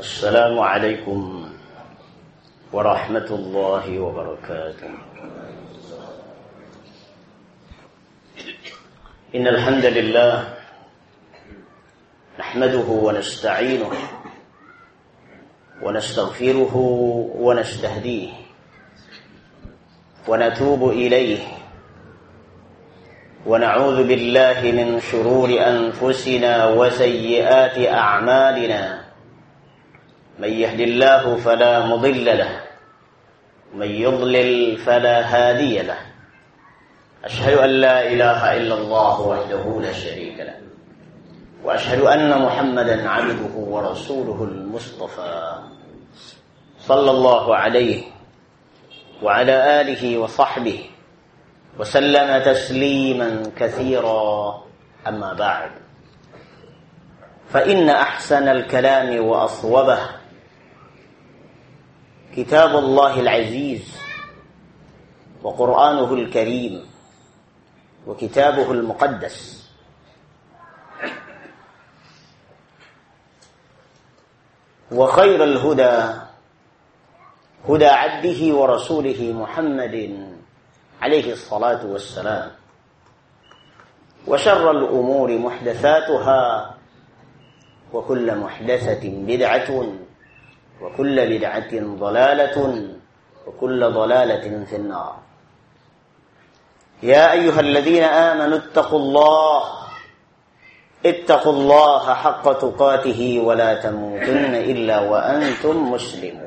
السلام 0.00 0.56
عليكم 0.58 1.48
ورحمة 2.72 3.28
الله 3.30 3.84
وبركاته. 4.00 4.92
إن 9.34 9.46
الحمد 9.46 9.84
لله 9.84 10.32
نحمده 12.40 12.88
ونستعينه 12.88 13.92
ونستغفره 15.82 16.74
ونستهديه 17.36 18.32
ونتوب 20.28 20.82
إليه 20.90 21.44
ونعوذ 23.46 23.98
بالله 24.08 24.60
من 24.72 25.00
شرور 25.00 25.48
أنفسنا 25.60 26.68
وسيئات 26.72 27.76
أعمالنا. 27.88 29.09
من 30.40 30.48
يهد 30.48 30.80
الله 30.80 31.36
فلا 31.36 31.86
مضل 31.86 32.24
له 32.24 32.60
من 33.74 33.90
يضلل 33.90 34.78
فلا 34.78 35.20
هادي 35.20 35.82
له. 35.82 35.98
أشهد 37.24 37.58
أن 37.58 37.70
لا 37.70 38.12
إله 38.12 38.56
إلا 38.56 38.74
الله 38.74 39.20
وحده 39.20 39.80
لا 39.80 39.92
شريك 39.92 40.40
له 40.40 40.56
وأشهد 41.64 42.00
أن 42.00 42.42
محمدا 42.42 43.08
عبده 43.08 43.54
ورسوله 43.56 44.44
المصطفى 44.44 45.58
صلى 46.80 47.10
الله 47.10 47.56
عليه 47.56 48.02
وعلى 49.22 49.80
آله 49.80 50.18
وصحبه 50.18 50.90
وسلم 51.78 52.42
تسليما 52.42 53.42
كثيرا. 53.56 54.64
أما 55.08 55.32
بعد 55.32 55.70
فإن 57.48 57.90
أحسن 57.90 58.48
الكلام 58.48 59.24
وأصوبه 59.26 60.19
كتاب 62.36 62.76
الله 62.76 63.20
العزيز 63.20 63.96
وقرآنه 65.42 66.14
الكريم 66.14 66.86
وكتابه 68.06 68.72
المقدس. 68.72 69.66
وخير 74.92 75.44
الهدى 75.44 76.20
هدى 77.68 77.86
عبده 77.86 78.54
ورسوله 78.54 79.32
محمد 79.32 80.26
عليه 81.02 81.32
الصلاة 81.32 81.86
والسلام. 81.86 82.50
وشر 84.26 84.70
الأمور 84.70 85.38
محدثاتها 85.38 86.74
وكل 87.92 88.38
محدثة 88.38 89.02
بدعة 89.04 89.84
وكل 90.81 91.37
بدعة 91.37 91.71
ضلالة 91.73 92.57
وكل 93.47 93.79
ضلالة 93.91 94.65
في 94.65 94.75
النار 94.75 95.15
يا 97.03 97.31
أيها 97.31 97.59
الذين 97.59 98.03
آمنوا 98.03 98.57
اتقوا 98.57 98.99
الله 98.99 99.61
اتقوا 101.05 101.53
الله 101.53 102.13
حق 102.13 102.45
تقاته 102.53 103.21
ولا 103.43 103.71
تموتن 103.73 104.53
إلا 104.55 104.97
وأنتم 104.99 105.75
مسلمون 105.91 106.45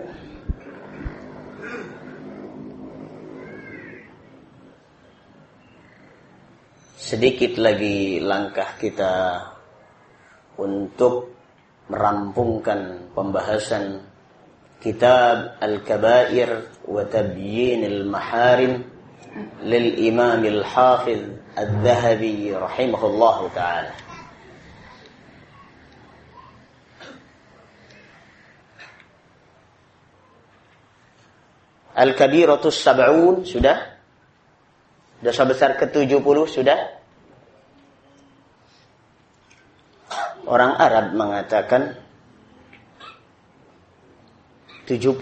sedikit 7.08 7.56
lagi 7.56 8.20
langkah 8.20 8.76
kita 8.76 9.40
untuk 10.60 11.32
merampungkan 11.88 13.08
pembahasan 13.16 14.04
Al-Kabair 15.63 16.83
wa 16.83 17.07
Tabyin 17.07 17.87
Al-Maharim 17.87 18.83
lil 19.63 19.87
Imam 20.03 20.43
Al-Hafiz 20.43 21.23
Al-Dhahabi 21.55 22.51
rahimahullah 22.51 23.37
taala. 23.55 23.93
Al-Kabiratus 31.93 32.75
Sab'un 32.75 33.47
sudah? 33.47 33.95
Dosa 35.23 35.47
besar 35.47 35.79
ke-70 35.79 36.37
sudah? 36.51 36.79
Orang 40.43 40.75
Arab 40.75 41.15
mengatakan 41.15 42.02
70. 44.93 45.17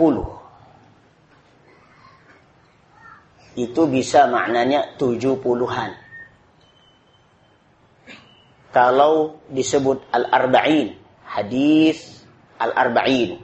Itu 3.56 3.82
bisa 3.88 4.28
maknanya 4.28 4.96
70-an. 4.96 5.92
Kalau 8.72 9.44
disebut 9.52 10.08
Al-Arba'in, 10.16 10.96
hadis 11.28 12.24
Al-Arba'in. 12.56 13.44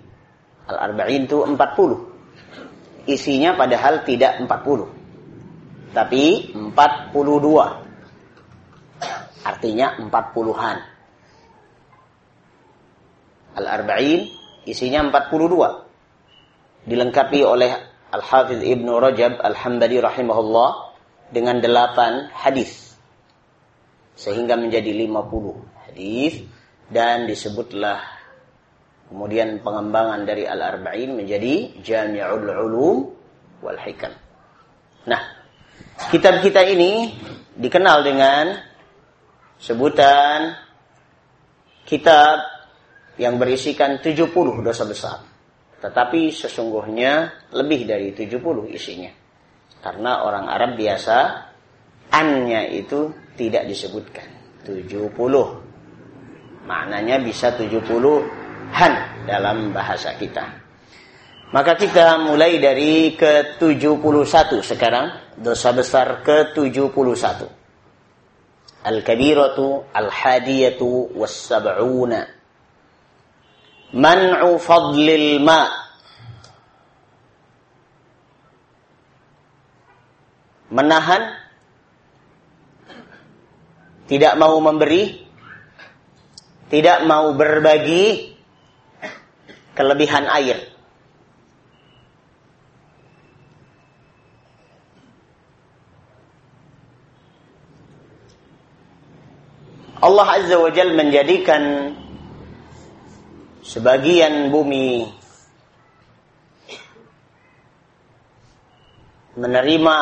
Al-Arba'in 0.67 1.27
itu 1.27 1.43
40 1.43 2.07
isinya 3.07 3.55
padahal 3.55 4.03
tidak 4.03 4.43
40 4.43 5.95
tapi 5.95 6.51
42 6.51 9.47
artinya 9.47 9.95
40-an 9.95 10.77
Al-Arba'in 13.57 14.27
isinya 14.67 15.07
42 15.07 15.86
dilengkapi 16.87 17.43
oleh 17.43 17.71
Al-Hafiz 18.15 18.63
Ibnu 18.63 18.97
Rajab 18.97 19.43
Al-Hambali 19.43 19.99
rahimahullah 19.99 20.69
dengan 21.29 21.59
8 21.59 22.31
hadis 22.31 22.95
sehingga 24.15 24.55
menjadi 24.55 24.95
50 24.95 25.91
hadis 25.91 26.47
dan 26.87 27.27
disebutlah 27.27 28.17
Kemudian 29.07 29.63
pengembangan 29.63 30.27
dari 30.27 30.43
Al-Arba'in 30.43 31.15
menjadi 31.15 31.79
Jami'ul 31.79 32.43
Ulum 32.43 32.97
wal 33.63 33.79
Hikam. 33.79 34.11
Nah, 35.07 35.21
kitab 36.11 36.43
kita 36.43 36.67
ini 36.67 37.15
dikenal 37.55 38.03
dengan 38.03 38.59
sebutan 39.63 40.59
kitab 41.87 42.43
yang 43.15 43.39
berisikan 43.39 44.03
70 44.03 44.27
dosa 44.59 44.83
besar. 44.83 45.17
Tetapi 45.77 46.33
sesungguhnya 46.33 47.45
lebih 47.53 47.85
dari 47.85 48.09
70 48.13 48.69
isinya. 48.73 49.11
Karena 49.77 50.25
orang 50.25 50.49
Arab 50.49 50.73
biasa 50.73 51.17
annya 52.09 52.65
itu 52.65 53.13
tidak 53.37 53.69
disebutkan. 53.69 54.25
70. 54.65 55.13
Maknanya 56.67 57.21
bisa 57.23 57.53
70 57.55 57.87
han 58.73 58.93
dalam 59.29 59.71
bahasa 59.71 60.17
kita. 60.17 60.67
Maka 61.47 61.79
kita 61.79 62.19
mulai 62.19 62.59
dari 62.59 63.15
ke-71 63.15 64.51
sekarang, 64.67 65.39
dosa 65.39 65.71
besar 65.71 66.19
ke-71. 66.19 67.47
Al-kabiratu 68.83 69.87
al-hadiyatu 69.95 71.15
was-sab'una. 71.15 72.36
Man'u 73.95 74.59
fadlil 74.59 75.39
ma' 75.39 75.87
menahan. 80.71 81.23
Tidak 84.07 84.33
mau 84.39 84.59
memberi. 84.59 85.27
Tidak 86.67 87.07
mau 87.07 87.31
berbagi. 87.35 88.35
Kelebihan 89.75 90.25
air. 90.31 90.77
Allah 99.97 100.27
Azza 100.39 100.55
wa 100.61 100.71
Jal 100.71 100.93
menjadikan 100.93 101.93
sebagian 103.67 104.47
bumi 104.47 105.11
menerima 109.35 109.99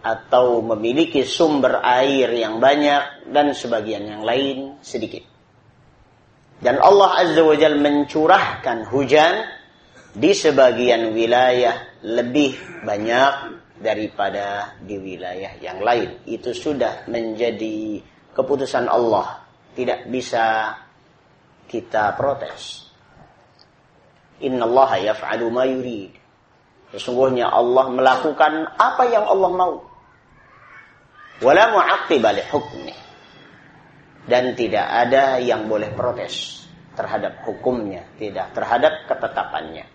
atau 0.00 0.64
memiliki 0.64 1.20
sumber 1.28 1.84
air 1.84 2.32
yang 2.32 2.56
banyak 2.64 3.28
dan 3.28 3.52
sebagian 3.52 4.08
yang 4.08 4.22
lain 4.24 4.80
sedikit. 4.80 5.20
Dan 6.58 6.80
Allah 6.80 7.22
Azza 7.22 7.44
wa 7.44 7.54
Jal 7.54 7.76
mencurahkan 7.76 8.88
hujan 8.88 9.46
di 10.16 10.32
sebagian 10.32 11.12
wilayah 11.12 12.02
lebih 12.02 12.82
banyak 12.82 13.62
daripada 13.78 14.74
di 14.82 14.96
wilayah 14.98 15.54
yang 15.62 15.78
lain. 15.78 16.24
Itu 16.26 16.50
sudah 16.56 17.06
menjadi 17.06 18.02
keputusan 18.34 18.90
Allah. 18.90 19.46
Tidak 19.78 20.10
bisa 20.10 20.74
kita 21.68 22.16
protes. 22.16 22.88
Innallaha 24.40 24.96
yaf'alu 24.98 25.46
ma 25.52 25.68
yurid. 25.68 26.16
Sesungguhnya 26.96 27.52
Allah 27.52 27.92
melakukan 27.92 28.72
apa 28.80 29.02
yang 29.12 29.28
Allah 29.28 29.50
mau. 29.52 29.74
Wala 31.44 31.64
mu'aqqiba 31.70 32.28
li 32.32 32.42
hukmi. 32.48 32.94
Dan 34.28 34.56
tidak 34.56 34.84
ada 34.84 35.36
yang 35.40 35.68
boleh 35.68 35.92
protes 35.92 36.64
terhadap 36.96 37.44
hukumnya, 37.46 38.04
tidak 38.18 38.52
terhadap 38.52 38.92
ketetapannya. 39.06 39.86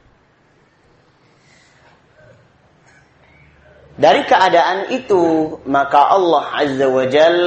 Dari 3.94 4.26
keadaan 4.26 4.90
itu, 4.90 5.54
maka 5.70 6.18
Allah 6.18 6.50
Azza 6.50 6.88
wa 6.90 7.06
Jal 7.06 7.40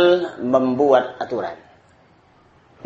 membuat 0.46 1.19
aturan. 1.19 1.66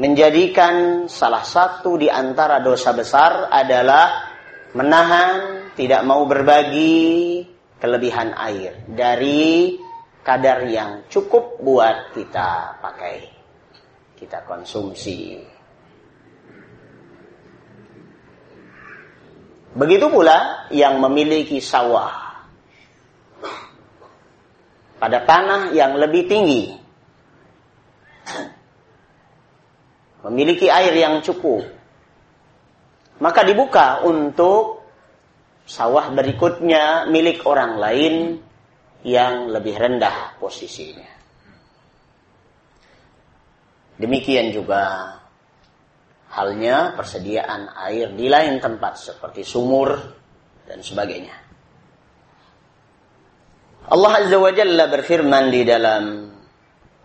Menjadikan 0.01 1.05
salah 1.13 1.45
satu 1.45 2.01
di 2.01 2.09
antara 2.09 2.65
dosa 2.65 2.97
besar 2.97 3.53
adalah 3.53 4.33
menahan, 4.73 5.69
tidak 5.77 6.01
mau 6.09 6.25
berbagi 6.25 7.45
kelebihan 7.77 8.33
air 8.33 8.81
dari 8.89 9.77
kadar 10.25 10.65
yang 10.73 11.05
cukup 11.05 11.61
buat 11.61 12.17
kita 12.17 12.81
pakai, 12.81 13.29
kita 14.17 14.41
konsumsi. 14.49 15.37
Begitu 19.77 20.09
pula 20.09 20.65
yang 20.73 20.97
memiliki 20.97 21.61
sawah 21.61 22.41
pada 24.97 25.29
tanah 25.29 25.77
yang 25.77 25.93
lebih 26.01 26.25
tinggi. 26.25 26.80
Memiliki 30.29 30.69
air 30.69 30.93
yang 30.93 31.25
cukup. 31.25 31.65
Maka 33.21 33.41
dibuka 33.45 34.05
untuk 34.05 34.85
sawah 35.65 36.09
berikutnya 36.13 37.09
milik 37.09 37.45
orang 37.45 37.77
lain 37.81 38.15
yang 39.05 39.49
lebih 39.49 39.77
rendah 39.77 40.37
posisinya. 40.37 41.09
Demikian 44.01 44.53
juga 44.53 45.13
halnya 46.33 46.97
persediaan 46.97 47.69
air 47.91 48.17
di 48.17 48.33
lain 48.33 48.57
tempat 48.57 48.97
seperti 48.97 49.45
sumur 49.45 49.93
dan 50.65 50.81
sebagainya. 50.81 51.37
Allah 53.91 54.13
Azza 54.23 54.39
wa 54.39 54.53
Jalla 54.55 54.87
berfirman 54.87 55.51
di 55.51 55.67
dalam 55.67 56.31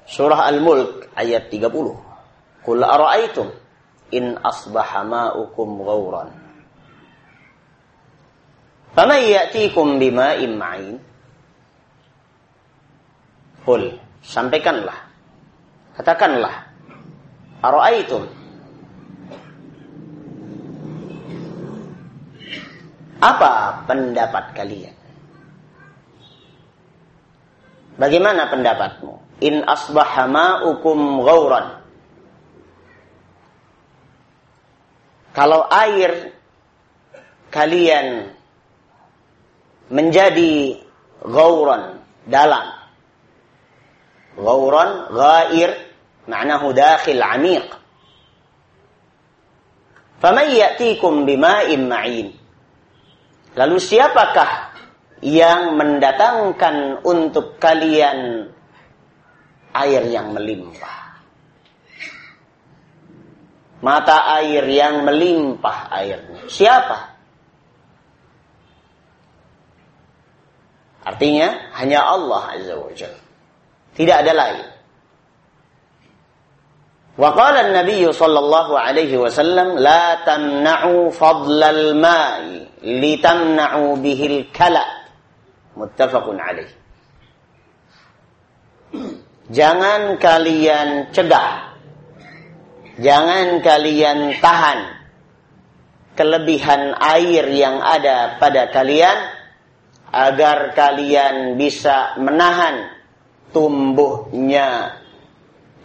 surah 0.06 0.46
Al-Mulk 0.46 1.18
ayat 1.18 1.50
30. 1.50 2.05
Qul 2.66 2.82
ara'aytum 2.82 3.54
in 4.12 4.42
asbaha 4.42 5.06
ma'ukum 5.06 5.86
ghauran. 5.86 6.30
Faman 8.98 9.22
ya'tikum 9.22 10.02
bima'in 10.02 10.52
ma'in? 10.58 10.98
Qul, 13.64 14.02
sampaikanlah. 14.26 14.98
Katakanlah. 15.94 16.56
Ara'aytum 17.62 18.46
Apa 23.26 23.82
pendapat 23.90 24.54
kalian? 24.54 24.94
Bagaimana 27.96 28.52
pendapatmu? 28.52 29.42
In 29.42 29.64
asbaha 29.64 30.28
ma'ukum 30.28 31.24
ghauran. 31.26 31.85
Kalau 35.36 35.68
air 35.68 36.32
kalian 37.52 38.32
menjadi 39.92 40.80
ghauran 41.20 42.00
dalam. 42.24 42.72
Ghauran, 44.40 45.12
ghair, 45.12 45.72
ma'nahu 46.28 46.72
dakhil 46.72 47.20
amiq. 47.20 47.68
Faman 50.24 50.48
ya'tikum 50.56 51.28
bima'in 51.28 51.84
ma'in. 51.84 52.28
Lalu 53.56 53.78
siapakah 53.80 54.72
yang 55.24 55.76
mendatangkan 55.80 57.04
untuk 57.04 57.60
kalian 57.60 58.52
air 59.72 60.04
yang 60.08 60.32
melimpah 60.32 61.05
mata 63.86 64.42
air 64.42 64.66
yang 64.66 65.06
melimpah 65.06 65.94
airnya. 65.94 66.50
Siapa? 66.50 67.14
Artinya 71.06 71.70
hanya 71.78 72.02
Allah 72.02 72.58
Azza 72.58 72.74
wa 72.82 72.90
Jalla. 72.98 73.22
Tidak 73.94 74.16
ada 74.26 74.34
lain. 74.34 74.66
Wa 77.16 77.30
qala 77.38 77.70
an-nabiy 77.70 78.10
sallallahu 78.10 78.74
alaihi 78.74 79.22
wasallam 79.22 79.78
la 79.78 80.26
tamna'u 80.26 81.14
fadlal 81.14 81.94
al-ma'i 81.94 82.66
litamna'u 82.82 84.02
bihi 84.02 84.26
al-kala. 84.42 84.84
Muttafaqun 85.78 86.42
alaihi. 86.42 86.76
Jangan 89.58 90.18
kalian 90.18 91.14
cegah 91.14 91.75
Jangan 92.96 93.60
kalian 93.60 94.40
tahan 94.40 94.80
kelebihan 96.16 96.96
air 96.96 97.44
yang 97.52 97.84
ada 97.84 98.40
pada 98.40 98.72
kalian 98.72 99.18
agar 100.16 100.72
kalian 100.72 101.60
bisa 101.60 102.16
menahan 102.16 102.88
tumbuhnya 103.52 104.96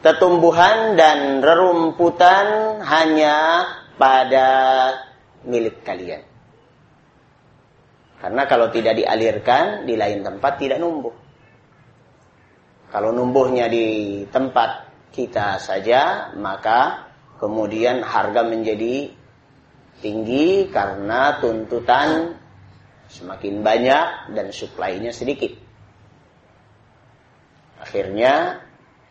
tetumbuhan 0.06 0.94
dan 0.94 1.42
rerumputan 1.42 2.78
hanya 2.86 3.66
pada 3.98 4.48
milik 5.42 5.82
kalian. 5.82 6.22
Karena 8.22 8.42
kalau 8.46 8.70
tidak 8.70 9.00
dialirkan 9.00 9.88
di 9.88 9.98
lain 9.98 10.22
tempat 10.22 10.62
tidak 10.62 10.78
numbuh. 10.78 11.12
Kalau 12.90 13.10
numbuhnya 13.10 13.66
di 13.66 14.22
tempat 14.28 14.89
kita 15.10 15.58
saja, 15.58 16.32
maka 16.38 17.10
kemudian 17.42 18.02
harga 18.02 18.46
menjadi 18.46 19.10
tinggi 20.00 20.70
karena 20.70 21.38
tuntutan 21.42 22.38
semakin 23.10 23.60
banyak 23.60 24.06
dan 24.38 24.46
suplainya 24.54 25.10
sedikit. 25.10 25.50
Akhirnya 27.80 28.60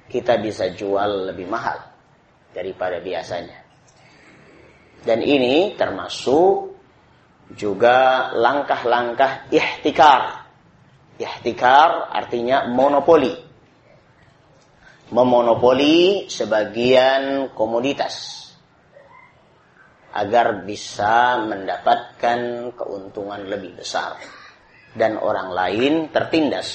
kita 0.08 0.39
bisa 0.39 0.72
jual 0.72 1.29
lebih 1.34 1.50
mahal 1.50 1.77
daripada 2.56 3.03
biasanya. 3.03 3.60
Dan 5.03 5.24
ini 5.24 5.75
termasuk 5.79 6.75
juga 7.56 8.29
langkah-langkah 8.36 9.50
ihtikar. 9.50 10.48
Ihtikar 11.20 12.13
artinya 12.13 12.70
monopoli. 12.70 13.49
Memonopoli 15.10 16.30
sebagian 16.30 17.50
komoditas 17.58 18.46
agar 20.13 20.66
bisa 20.66 21.42
mendapatkan 21.46 22.72
keuntungan 22.74 23.42
lebih 23.46 23.78
besar 23.78 24.22
dan 24.94 25.18
orang 25.18 25.54
lain 25.54 25.94
tertindas. 26.10 26.70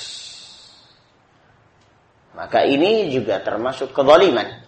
Maka 2.35 2.67
ini 2.67 3.11
juga 3.15 3.39
termasuk 3.39 3.95
kezaliman. 3.95 4.63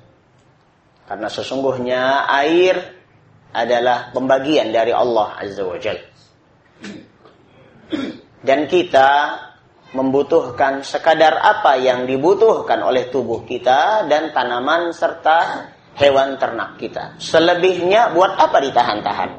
Karena 1.07 1.27
sesungguhnya 1.31 2.27
air 2.27 2.79
adalah 3.55 4.11
pembagian 4.11 4.71
dari 4.75 4.91
Allah 4.91 5.39
Azza 5.39 5.63
wa 5.67 5.79
Jal. 5.79 5.99
Dan 8.43 8.71
kita 8.71 9.11
membutuhkan 9.95 10.83
sekadar 10.83 11.39
apa 11.39 11.79
yang 11.79 12.09
dibutuhkan 12.09 12.83
oleh 12.83 13.07
tubuh 13.13 13.47
kita 13.47 14.11
dan 14.11 14.35
tanaman 14.35 14.91
serta 14.91 15.71
hewan 15.95 16.41
ternak 16.41 16.81
kita. 16.81 17.15
Selebihnya 17.23 18.11
buat 18.11 18.35
apa 18.35 18.59
ditahan-tahan? 18.59 19.31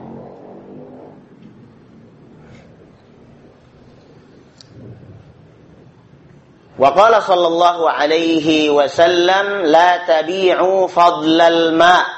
Wa 6.78 6.94
qala 6.94 7.26
sallallahu 7.26 7.90
alaihi 7.90 8.70
wasallam 8.70 9.66
la 9.66 10.06
tabi'u 10.06 10.86
fadlal 10.86 11.74
ma' 11.74 12.18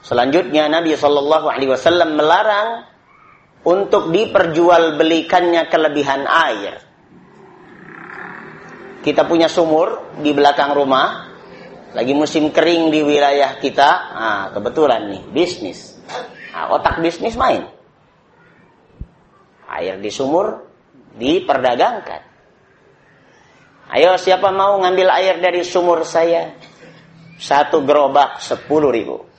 Selanjutnya 0.00 0.66
Nabi 0.66 0.96
Shallallahu 0.96 1.46
Alaihi 1.46 1.70
Wasallam 1.70 2.16
melarang 2.16 2.88
untuk 3.64 4.08
diperjualbelikannya 4.08 5.62
kelebihan 5.68 6.24
air. 6.24 6.74
Kita 9.00 9.24
punya 9.24 9.48
sumur 9.48 10.16
di 10.20 10.32
belakang 10.36 10.76
rumah, 10.76 11.32
lagi 11.96 12.12
musim 12.12 12.52
kering 12.52 12.92
di 12.92 13.00
wilayah 13.00 13.56
kita, 13.56 13.90
nah, 14.12 14.44
kebetulan 14.52 15.08
nih 15.08 15.22
bisnis. 15.32 15.96
Nah, 16.52 16.76
otak 16.76 17.00
bisnis 17.00 17.36
main. 17.36 17.64
Air 19.70 19.96
di 20.02 20.12
sumur 20.12 20.68
diperdagangkan. 21.16 22.22
Ayo 23.90 24.14
siapa 24.20 24.52
mau 24.54 24.78
ngambil 24.78 25.08
air 25.10 25.36
dari 25.42 25.64
sumur 25.66 26.04
saya? 26.06 26.54
Satu 27.40 27.80
gerobak 27.82 28.38
sepuluh 28.38 28.92
ribu. 28.92 29.29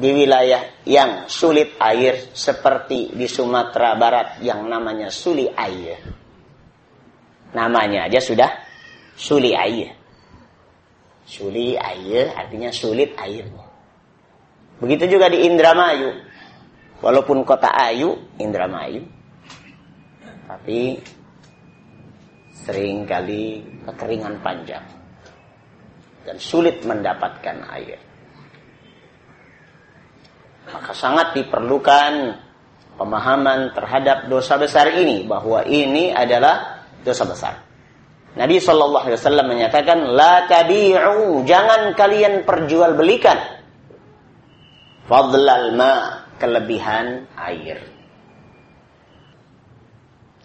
Di 0.00 0.10
wilayah 0.16 0.80
yang 0.88 1.28
sulit 1.28 1.76
air 1.76 2.32
seperti 2.32 3.12
di 3.12 3.28
Sumatera 3.28 3.92
Barat 4.00 4.40
yang 4.40 4.64
namanya 4.64 5.12
suli 5.12 5.44
air. 5.44 6.00
Namanya 7.52 8.08
aja 8.08 8.16
sudah 8.24 8.50
suli 9.12 9.52
air. 9.52 9.92
Suli 11.28 11.76
air 11.76 12.32
artinya 12.32 12.72
sulit 12.72 13.12
airnya. 13.20 13.68
Begitu 14.80 15.20
juga 15.20 15.28
di 15.28 15.44
Indramayu. 15.44 16.16
Walaupun 17.04 17.44
kota 17.44 17.68
Ayu, 17.68 18.16
Indramayu. 18.40 19.04
Tapi 20.48 21.00
sering 22.64 23.04
kali 23.04 23.60
kekeringan 23.84 24.40
panjang. 24.40 24.84
Dan 26.24 26.36
sulit 26.40 26.80
mendapatkan 26.84 27.56
air. 27.72 28.09
Maka 30.68 30.92
sangat 30.92 31.32
diperlukan 31.32 32.36
pemahaman 33.00 33.72
terhadap 33.72 34.28
dosa 34.28 34.60
besar 34.60 34.92
ini. 34.92 35.24
Bahwa 35.24 35.64
ini 35.64 36.12
adalah 36.12 36.84
dosa 37.00 37.24
besar. 37.24 37.54
Nabi 38.36 38.60
Shallallahu 38.60 39.08
Alaihi 39.08 39.18
Wasallam 39.18 39.46
menyatakan, 39.48 39.98
la 40.14 40.46
tabi'u, 40.46 41.42
jangan 41.48 41.96
kalian 41.98 42.46
perjualbelikan 42.46 43.60
fadlal 45.10 45.74
ma, 45.74 46.22
kelebihan 46.38 47.26
air. 47.34 47.82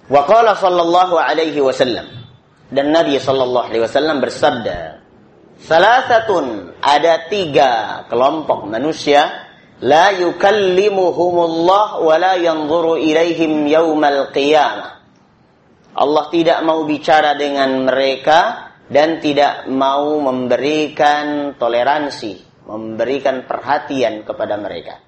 Wa 0.09 0.25
qala 0.25 0.57
sallallahu 0.57 1.17
alaihi 1.17 1.61
wasallam 1.61 2.05
dan 2.69 2.93
Nabi 2.93 3.17
sallallahu 3.21 3.69
alaihi 3.69 3.85
wasallam 3.85 4.21
bersabda, 4.21 5.01
"Salasatun 5.65 6.77
ada 6.81 7.29
tiga 7.29 8.03
kelompok 8.09 8.69
manusia 8.69 9.44
la 9.83 10.15
yukallimuhumullah 10.15 11.99
wa 11.99 12.15
la 12.15 12.39
yanzuru 12.39 12.99
ilaihim 12.99 13.65
yaumal 13.67 14.31
qiyamah." 14.31 14.95
Allah 15.95 16.25
tidak 16.27 16.59
mau 16.67 16.83
bicara 16.83 17.39
dengan 17.39 17.87
mereka 17.87 18.71
dan 18.91 19.23
tidak 19.23 19.63
mau 19.71 20.19
memberikan 20.19 21.55
toleransi, 21.55 22.63
memberikan 22.67 23.47
perhatian 23.47 24.27
kepada 24.27 24.59
mereka. 24.59 24.99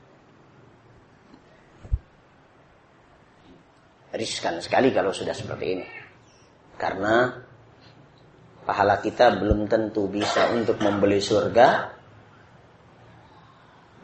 Riskan 4.15 4.63
sekali 4.63 4.95
kalau 4.95 5.11
sudah 5.11 5.35
seperti 5.35 5.65
ini. 5.77 5.87
Karena 6.79 7.35
pahala 8.63 9.03
kita 9.03 9.35
belum 9.35 9.67
tentu 9.67 10.07
bisa 10.07 10.49
untuk 10.55 10.79
membeli 10.79 11.19
surga. 11.19 11.96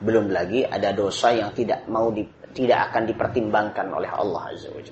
Belum 0.03 0.27
lagi 0.27 0.67
ada 0.67 0.91
dosa 0.91 1.31
yang 1.31 1.55
tidak 1.55 1.88
mau 1.88 2.12
di, 2.12 2.27
tidak 2.51 2.91
akan 2.91 3.07
dipertimbangkan 3.07 3.88
oleh 3.88 4.12
Allah 4.12 4.51
Azza 4.51 4.69
wa. 4.69 4.83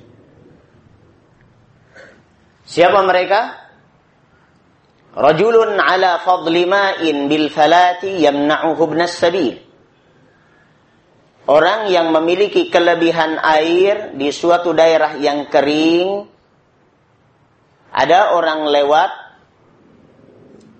Siapa 2.63 2.99
mereka? 3.03 3.59
Rajulun 5.11 5.75
ala 5.75 6.23
fadli 6.23 6.63
ma'in 6.63 7.27
bil 7.27 7.51
falati 7.51 8.23
yamna'uhu 8.23 8.81
ibnas 8.87 9.19
sabil. 9.19 9.59
Orang 11.51 11.91
yang 11.91 12.15
memiliki 12.15 12.71
kelebihan 12.71 13.35
air 13.43 14.15
di 14.15 14.31
suatu 14.31 14.71
daerah 14.71 15.19
yang 15.19 15.51
kering, 15.51 16.31
ada 17.91 18.39
orang 18.39 18.71
lewat 18.71 19.11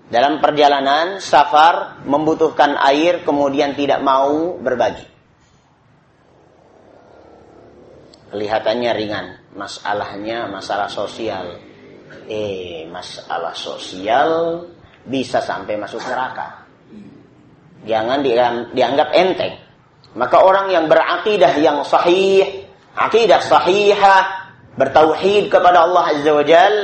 dalam 0.08 0.42
perjalanan 0.42 1.22
safar 1.22 2.02
membutuhkan 2.04 2.74
air 2.80 3.22
kemudian 3.22 3.76
tidak 3.78 4.02
mau 4.02 4.58
berbagi. 4.58 5.06
Kelihatannya 8.32 8.92
ringan, 8.96 9.26
masalahnya 9.52 10.48
masalah 10.48 10.88
sosial. 10.88 11.60
Eh, 12.28 12.88
masalah 12.88 13.52
sosial 13.52 14.64
bisa 15.04 15.44
sampai 15.44 15.76
masuk 15.76 16.00
neraka. 16.08 16.64
Jangan 17.84 18.22
dianggap 18.72 19.08
enteng. 19.12 19.58
Maka 20.12 20.44
orang 20.44 20.70
yang 20.70 20.86
berakidah 20.86 21.56
yang 21.56 21.82
sahih, 21.88 22.68
akidah 22.94 23.40
sahihah, 23.40 24.52
bertauhid 24.76 25.48
kepada 25.48 25.88
Allah 25.88 26.04
Azza 26.14 26.32
wa 26.32 26.44
Jal, 26.44 26.76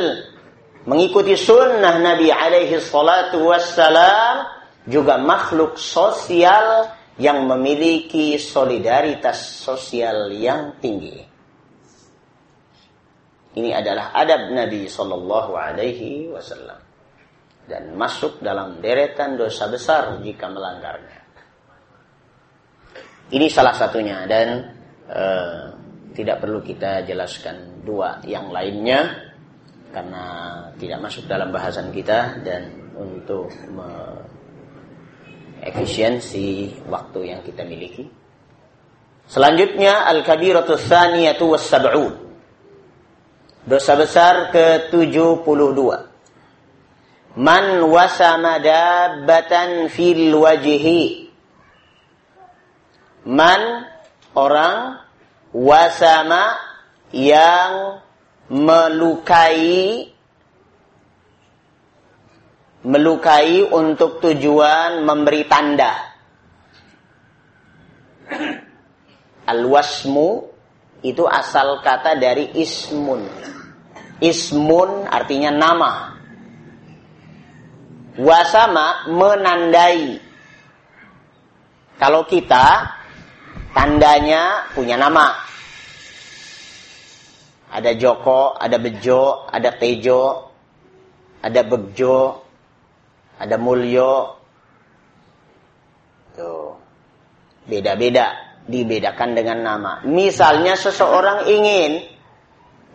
mengikuti 0.88 1.36
sunnah 1.36 2.00
Nabi 2.00 2.32
alaihi 2.32 2.80
salatu 2.80 3.52
wassalam, 3.52 4.48
juga 4.88 5.20
makhluk 5.20 5.76
sosial 5.76 6.88
yang 7.20 7.44
memiliki 7.44 8.40
solidaritas 8.40 9.36
sosial 9.60 10.32
yang 10.32 10.80
tinggi. 10.80 11.28
Ini 13.58 13.74
adalah 13.74 14.14
adab 14.14 14.54
Nabi 14.54 14.86
Sallallahu 14.86 15.52
Alaihi 15.58 16.30
Wasallam 16.30 16.78
dan 17.66 17.92
masuk 17.98 18.38
dalam 18.38 18.78
deretan 18.78 19.34
dosa 19.34 19.66
besar 19.66 20.22
jika 20.22 20.46
melanggarnya. 20.46 21.20
Ini 23.28 23.46
salah 23.52 23.76
satunya 23.76 24.24
dan 24.24 24.72
uh, 25.10 25.74
tidak 26.16 26.40
perlu 26.40 26.64
kita 26.64 27.04
jelaskan 27.04 27.84
dua 27.84 28.24
yang 28.24 28.48
lainnya 28.48 29.27
karena 29.98 30.24
tidak 30.78 31.02
masuk 31.02 31.26
dalam 31.26 31.50
bahasan 31.50 31.90
kita 31.90 32.38
dan 32.46 32.70
untuk 32.94 33.50
efisiensi 35.58 36.78
waktu 36.86 37.34
yang 37.34 37.42
kita 37.42 37.66
miliki. 37.66 38.06
Selanjutnya 39.26 40.06
al-kabiratu 40.06 40.78
tsaniyatu 40.78 41.50
was-sab'un. 41.50 42.14
Dosa 43.66 43.98
besar 43.98 44.54
ke-72. 44.54 45.82
Man 47.34 47.66
wasama 47.90 48.62
dabbatan 48.62 49.90
fil 49.90 50.30
wajhi. 50.30 51.26
Man 53.26 53.82
orang 54.38 55.02
wasama 55.50 56.54
yang 57.10 57.98
melukai 58.48 60.08
melukai 62.88 63.66
untuk 63.68 64.22
tujuan 64.22 65.04
memberi 65.04 65.44
tanda. 65.44 65.92
Al-wasmu 69.48 70.44
itu 71.04 71.24
asal 71.24 71.80
kata 71.80 72.16
dari 72.20 72.52
ismun. 72.56 73.24
Ismun 74.20 75.08
artinya 75.08 75.52
nama. 75.52 75.92
Wasama 78.18 79.06
menandai. 79.08 80.18
Kalau 81.98 82.26
kita 82.26 82.94
tandanya 83.72 84.68
punya 84.74 84.98
nama. 84.98 85.47
Ada 87.68 87.92
Joko, 88.00 88.56
ada 88.56 88.80
Bejo, 88.80 89.44
ada 89.44 89.70
Tejo, 89.76 90.48
ada 91.44 91.60
Begjo, 91.64 92.40
ada 93.36 93.56
Mulyo. 93.60 94.14
Tuh. 96.32 96.72
Beda-beda 97.68 98.56
dibedakan 98.64 99.36
dengan 99.36 99.58
nama. 99.60 99.92
Misalnya 100.08 100.76
seseorang 100.80 101.44
ingin 101.48 102.04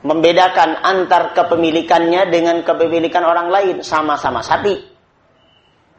membedakan 0.03 0.82
antar 0.82 1.38
kepemilikannya 1.38 2.34
dengan 2.34 2.65
kepemilikan 2.65 3.24
orang 3.24 3.53
lain 3.53 3.75
sama-sama 3.86 4.42
sapi. 4.42 4.92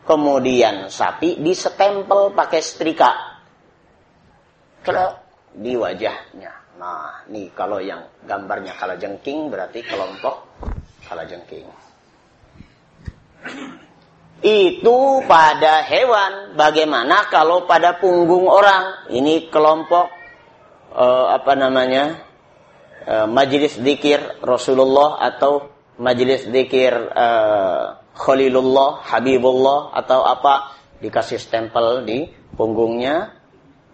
Kemudian 0.05 0.93
sapi 0.93 1.41
disetempel 1.41 2.35
pakai 2.37 2.61
setrika. 2.61 3.41
Kalau 4.85 5.17
di 5.55 5.73
wajahnya. 5.79 6.64
Nah, 6.75 7.23
nih 7.31 7.55
kalau 7.55 7.79
yang 7.79 8.03
gambarnya 8.27 8.75
kala 8.75 8.99
jengking 8.99 9.47
berarti 9.47 9.81
kelompok 9.87 10.43
kala 11.07 11.23
jengking. 11.29 11.67
Itu 14.45 15.23
pada 15.25 15.87
hewan. 15.87 16.59
Bagaimana 16.59 17.31
kalau 17.31 17.65
pada 17.65 17.97
punggung 17.97 18.51
orang? 18.51 19.09
Ini 19.09 19.49
kelompok 19.49 20.11
uh, 20.93 21.33
apa 21.33 21.53
namanya? 21.55 22.19
uh, 23.07 23.27
majelis 23.29 23.79
zikir 23.79 24.21
Rasulullah 24.43 25.21
atau 25.23 25.71
majelis 26.01 26.49
zikir 26.49 26.93
uh, 26.93 28.03
Khalilullah, 28.15 29.03
Habibullah 29.05 29.95
atau 29.95 30.27
apa 30.27 30.75
dikasih 30.99 31.39
stempel 31.39 32.07
di 32.07 32.27
punggungnya 32.55 33.35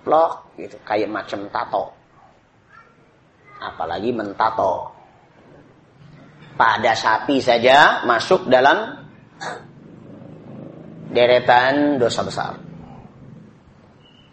plok 0.05 0.57
gitu 0.57 0.77
kayak 0.85 1.11
macam 1.11 1.49
tato. 1.53 2.00
Apalagi 3.61 4.11
mentato. 4.17 4.97
Pada 6.57 6.93
sapi 6.97 7.41
saja 7.41 8.05
masuk 8.05 8.49
dalam 8.49 9.01
deretan 11.13 12.01
dosa 12.01 12.25
besar. 12.25 12.53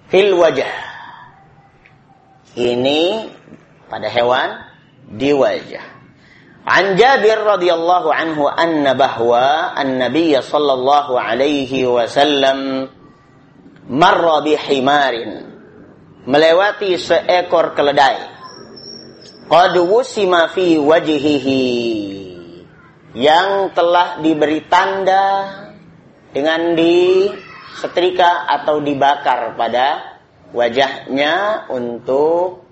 Fil 0.08 0.32
wajah. 0.36 0.76
Ini 2.56 3.28
pada 3.92 4.08
hewan 4.08 4.50
di 5.12 5.32
wajah. 5.36 5.84
An 6.68 7.00
Jabir 7.00 7.48
radhiyallahu 7.48 8.12
anhu 8.12 8.44
anna 8.52 8.92
bahwa 8.92 9.72
an-nabiy 9.72 10.36
sallallahu 10.36 11.16
alaihi 11.16 11.88
wasallam 11.88 12.92
marra 13.88 14.44
bi 14.44 14.60
himarin 14.60 15.48
melewati 16.28 17.00
seekor 17.00 17.72
keledai 17.72 18.37
qad 19.48 19.74
wusima 19.80 20.52
fi 20.52 20.76
wajhihi 20.76 21.64
yang 23.16 23.72
telah 23.72 24.20
diberi 24.20 24.68
tanda 24.68 25.48
dengan 26.36 26.76
disetrika 26.76 28.46
atau 28.46 28.84
dibakar 28.84 29.56
pada 29.56 30.20
wajahnya 30.52 31.66
untuk 31.72 32.68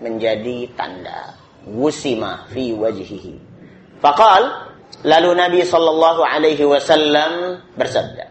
menjadi 0.00 0.70
tanda 0.78 1.34
wusima 1.66 2.46
fi 2.48 2.72
wajhihi. 2.72 3.34
Faqal 4.00 4.70
lalu 5.04 5.30
Nabi 5.36 5.60
sallallahu 5.66 6.22
alaihi 6.24 6.64
wasallam 6.64 7.60
bersabda, 7.76 8.30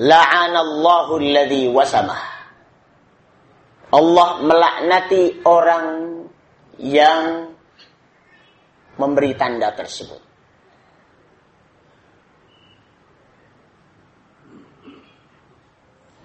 "La'anallahu 0.00 1.20
alladhi 1.20 1.68
wasamah." 1.68 2.38
Allah 3.92 4.28
melaknati 4.42 5.44
orang 5.46 6.15
yang 6.80 7.52
memberi 8.96 9.32
tanda 9.36 9.72
tersebut. 9.72 10.20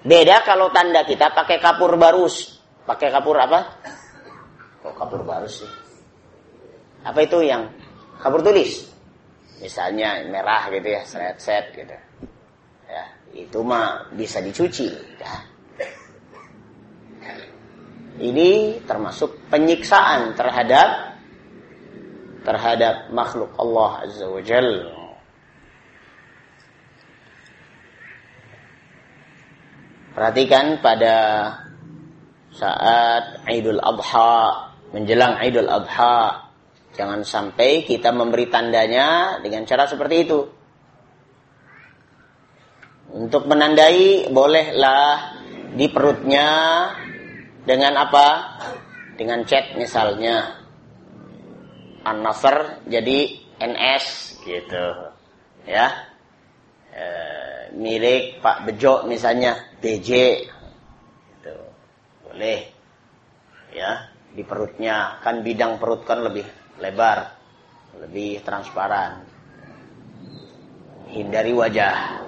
Beda 0.01 0.41
kalau 0.41 0.73
tanda 0.73 1.05
kita 1.05 1.29
pakai 1.29 1.61
kapur 1.61 1.93
barus. 1.95 2.57
Pakai 2.81 3.13
kapur 3.13 3.37
apa? 3.37 3.77
Kok 4.81 4.93
kapur 4.97 5.21
barus 5.21 5.61
sih? 5.61 5.71
Apa 7.05 7.21
itu 7.21 7.45
yang 7.45 7.69
kapur 8.17 8.41
tulis? 8.41 8.89
Misalnya 9.61 10.25
merah 10.25 10.73
gitu 10.73 10.89
ya, 10.89 11.05
set-set 11.05 11.69
gitu. 11.77 11.93
Ya, 12.89 13.05
itu 13.37 13.61
mah 13.61 14.09
bisa 14.17 14.41
dicuci. 14.41 14.89
Ya. 15.21 15.50
Ini 18.21 18.81
termasuk 18.85 19.49
penyiksaan 19.49 20.37
terhadap 20.37 21.17
terhadap 22.45 23.09
makhluk 23.09 23.49
Allah 23.57 24.05
Azza 24.05 24.29
wa 24.29 24.41
Jalla. 24.45 25.01
Perhatikan 30.11 30.77
pada 30.85 31.17
saat 32.53 33.41
Idul 33.49 33.81
Adha, 33.81 34.69
menjelang 34.93 35.39
Idul 35.41 35.71
Adha, 35.71 36.51
Jangan 36.91 37.23
sampai 37.23 37.87
kita 37.87 38.11
memberi 38.11 38.51
tandanya 38.51 39.39
dengan 39.39 39.63
cara 39.63 39.87
seperti 39.87 40.15
itu. 40.27 40.39
Untuk 43.11 43.47
menandai 43.47 44.27
bolehlah 44.31 45.39
di 45.75 45.87
perutnya 45.87 46.47
dengan 47.65 47.93
apa? 47.97 48.57
Dengan 49.17 49.45
cat 49.45 49.77
misalnya. 49.77 50.61
An-Nasr 52.01 52.81
jadi 52.89 53.29
NS 53.61 54.05
gitu. 54.41 55.13
Ya. 55.69 56.09
E, 56.89 57.05
milik 57.77 58.41
Pak 58.41 58.65
Bejo 58.65 59.05
misalnya 59.05 59.61
BJ. 59.77 60.09
Gitu. 61.29 61.55
Boleh. 62.25 62.73
Ya, 63.71 64.11
di 64.35 64.43
perutnya 64.43 65.21
kan 65.23 65.47
bidang 65.47 65.79
perut 65.79 66.03
kan 66.03 66.25
lebih 66.27 66.43
lebar, 66.81 67.37
lebih 68.03 68.43
transparan. 68.43 69.23
Hindari 71.07 71.55
wajah. 71.55 72.19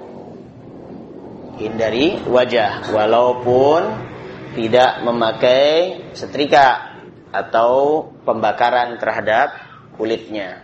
Hindari 1.60 2.24
wajah 2.30 2.96
walaupun 2.96 4.12
tidak 4.54 5.02
memakai 5.02 5.70
setrika 6.13 6.98
atau 7.34 8.08
pembakaran 8.24 8.96
terhadap 9.02 9.58
kulitnya. 9.98 10.62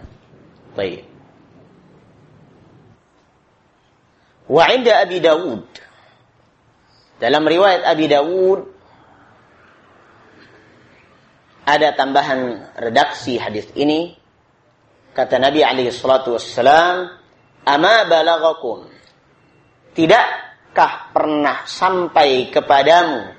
Baik. 0.78 1.10
Wa 4.50 4.70
inda 4.74 5.02
Abi 5.02 5.18
Dawud. 5.22 5.66
Dalam 7.20 7.44
riwayat 7.46 7.86
Abi 7.86 8.06
Dawud 8.10 8.60
ada 11.70 11.94
tambahan 11.94 12.74
redaksi 12.82 13.38
hadis 13.38 13.70
ini 13.78 14.18
kata 15.14 15.38
Nabi 15.38 15.62
alaihi 15.62 15.94
salatu 15.94 16.34
wassalam 16.34 17.14
ama 17.62 17.96
balagakum 18.10 18.90
tidakkah 19.94 21.14
pernah 21.14 21.70
sampai 21.70 22.50
kepadamu 22.50 23.39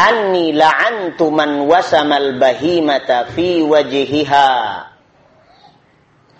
anni 0.00 0.56
la'antu 0.56 1.28
man 1.28 1.68
wasamal 1.68 2.40
bahimata 2.40 3.28
fi 3.36 3.60
wajhiha 3.60 4.48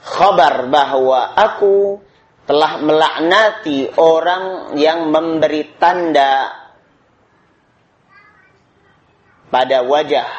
khabar 0.01 0.73
bahwa 0.73 1.37
aku 1.37 2.01
telah 2.49 2.81
melaknati 2.81 3.93
orang 4.01 4.75
yang 4.81 5.13
memberi 5.13 5.77
tanda 5.77 6.51
pada 9.53 9.85
wajah 9.85 10.31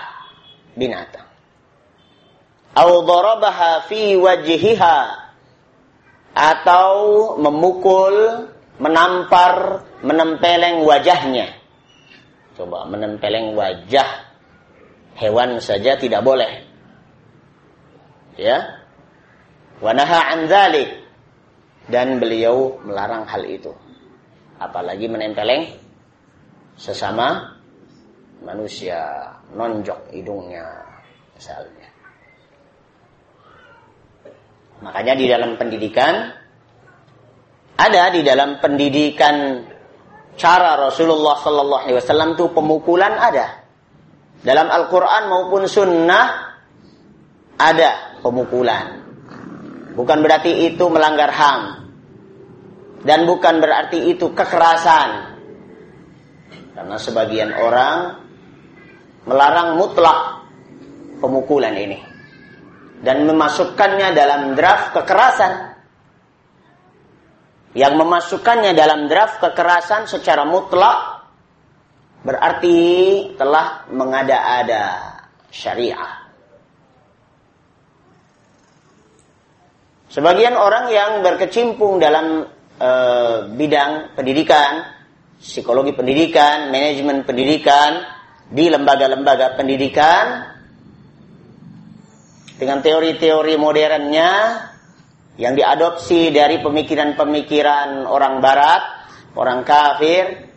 binatang. 0.75 1.29
Au 2.73 3.03
darabaha 3.03 3.85
fi 3.85 4.15
wajhiha 4.15 4.99
atau 6.31 6.95
memukul, 7.37 8.47
menampar, 8.79 9.83
menempeleng 10.01 10.87
wajahnya. 10.87 11.60
Coba 12.61 12.85
menempeleng 12.85 13.57
wajah 13.57 14.05
hewan 15.17 15.57
saja 15.57 15.97
tidak 15.97 16.21
boleh. 16.21 16.61
Ya. 18.37 18.85
Wanaha 19.81 20.37
an 20.37 20.45
dan 21.89 22.21
beliau 22.21 22.77
melarang 22.85 23.25
hal 23.25 23.49
itu. 23.49 23.73
Apalagi 24.61 25.09
menempeleng 25.09 25.73
sesama 26.77 27.57
manusia 28.45 29.25
nonjok 29.57 30.13
hidungnya 30.13 30.85
misalnya. 31.33 31.89
Makanya 34.85 35.17
di 35.17 35.25
dalam 35.25 35.57
pendidikan 35.57 36.13
ada 37.73 38.13
di 38.13 38.21
dalam 38.21 38.61
pendidikan 38.61 39.65
cara 40.35 40.79
Rasulullah 40.79 41.39
Sallallahu 41.39 41.81
Alaihi 41.87 41.97
Wasallam 41.99 42.29
itu 42.35 42.45
pemukulan 42.51 43.13
ada 43.17 43.61
dalam 44.41 44.67
Al-Quran 44.67 45.23
maupun 45.29 45.69
Sunnah 45.69 46.25
ada 47.61 48.21
pemukulan. 48.25 49.01
Bukan 49.91 50.17
berarti 50.23 50.71
itu 50.71 50.87
melanggar 50.87 51.29
ham 51.29 51.61
dan 53.03 53.27
bukan 53.27 53.59
berarti 53.59 54.11
itu 54.11 54.31
kekerasan. 54.31 55.35
Karena 56.71 56.95
sebagian 56.97 57.51
orang 57.53 58.17
melarang 59.27 59.77
mutlak 59.77 60.47
pemukulan 61.21 61.77
ini 61.77 61.99
dan 63.05 63.25
memasukkannya 63.29 64.13
dalam 64.17 64.57
draft 64.57 64.97
kekerasan 64.97 65.70
yang 67.71 67.95
memasukkannya 67.95 68.75
dalam 68.75 69.07
draft 69.07 69.39
kekerasan 69.39 70.07
secara 70.07 70.43
mutlak 70.43 71.23
berarti 72.21 72.77
telah 73.39 73.87
mengada-ada 73.89 75.17
syariah. 75.49 76.21
Sebagian 80.11 80.59
orang 80.59 80.91
yang 80.91 81.11
berkecimpung 81.23 82.03
dalam 82.03 82.43
e, 82.75 82.91
bidang 83.55 84.11
pendidikan, 84.11 84.83
psikologi 85.39 85.95
pendidikan, 85.95 86.67
manajemen 86.67 87.23
pendidikan, 87.23 88.03
di 88.51 88.67
lembaga-lembaga 88.67 89.55
pendidikan 89.55 90.51
dengan 92.59 92.83
teori-teori 92.83 93.55
modernnya 93.55 94.31
yang 95.39 95.55
diadopsi 95.55 96.31
dari 96.33 96.59
pemikiran-pemikiran 96.59 98.03
orang 98.03 98.43
barat, 98.43 98.83
orang 99.35 99.63
kafir, 99.63 100.51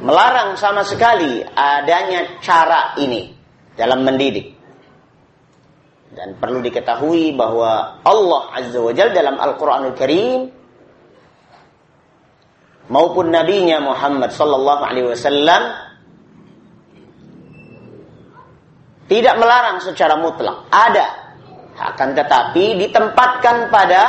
melarang 0.00 0.54
sama 0.56 0.86
sekali 0.86 1.42
adanya 1.42 2.40
cara 2.40 2.96
ini 2.96 3.34
dalam 3.76 4.06
mendidik. 4.06 4.56
Dan 6.16 6.40
perlu 6.40 6.64
diketahui 6.64 7.36
bahwa 7.36 8.00
Allah 8.00 8.42
Azza 8.56 8.80
wa 8.80 8.94
Jalla 8.96 9.12
dalam 9.12 9.36
Al-Quranul 9.36 9.92
Karim 9.92 10.48
maupun 12.88 13.34
nabinya 13.34 13.84
Muhammad 13.84 14.32
sallallahu 14.32 14.82
alaihi 14.86 15.12
wasallam 15.12 15.85
tidak 19.06 19.34
melarang 19.38 19.78
secara 19.82 20.18
mutlak. 20.18 20.66
Ada. 20.70 21.06
Akan 21.76 22.16
tetapi 22.16 22.80
ditempatkan 22.82 23.70
pada 23.70 24.02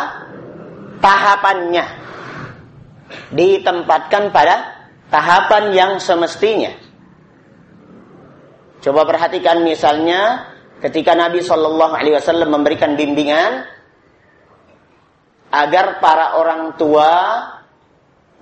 tahapannya. 0.98 1.86
Ditempatkan 3.32 4.34
pada 4.34 4.56
tahapan 5.14 5.64
yang 5.76 5.92
semestinya. 6.02 6.74
Coba 8.82 9.04
perhatikan 9.06 9.62
misalnya 9.66 10.54
ketika 10.82 11.18
Nabi 11.18 11.42
Shallallahu 11.42 11.94
Alaihi 11.98 12.16
Wasallam 12.18 12.54
memberikan 12.54 12.94
bimbingan 12.94 13.66
agar 15.52 15.98
para 16.04 16.38
orang 16.38 16.76
tua 16.78 17.12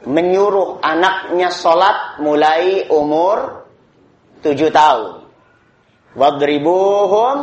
menyuruh 0.05 0.83
anaknya 0.83 1.49
sholat 1.49 2.19
mulai 2.21 2.85
umur 2.91 3.65
tujuh 4.45 4.69
tahun. 4.69 5.14
Wadribuhum 6.15 7.37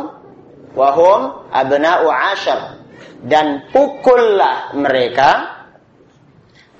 wahum 0.73 1.21
abna'u 1.53 2.09
ashar. 2.09 2.83
Dan 3.23 3.71
pukullah 3.71 4.75
mereka 4.75 5.63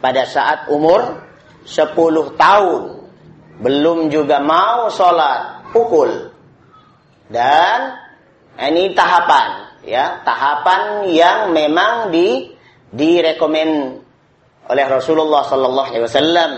pada 0.04 0.28
saat 0.28 0.68
umur 0.68 1.24
sepuluh 1.64 2.36
tahun. 2.36 3.08
Belum 3.64 4.12
juga 4.12 4.44
mau 4.44 4.92
sholat, 4.92 5.72
pukul. 5.72 6.34
Dan 7.32 7.96
ini 8.60 8.92
tahapan, 8.92 9.80
ya 9.88 10.20
tahapan 10.28 11.08
yang 11.08 11.56
memang 11.56 12.12
di 12.12 12.52
direkomend 12.92 14.04
oleh 14.70 14.86
Rasulullah 14.88 15.44
Sallallahu 15.48 15.90
Alaihi 15.92 16.06
Wasallam 16.06 16.52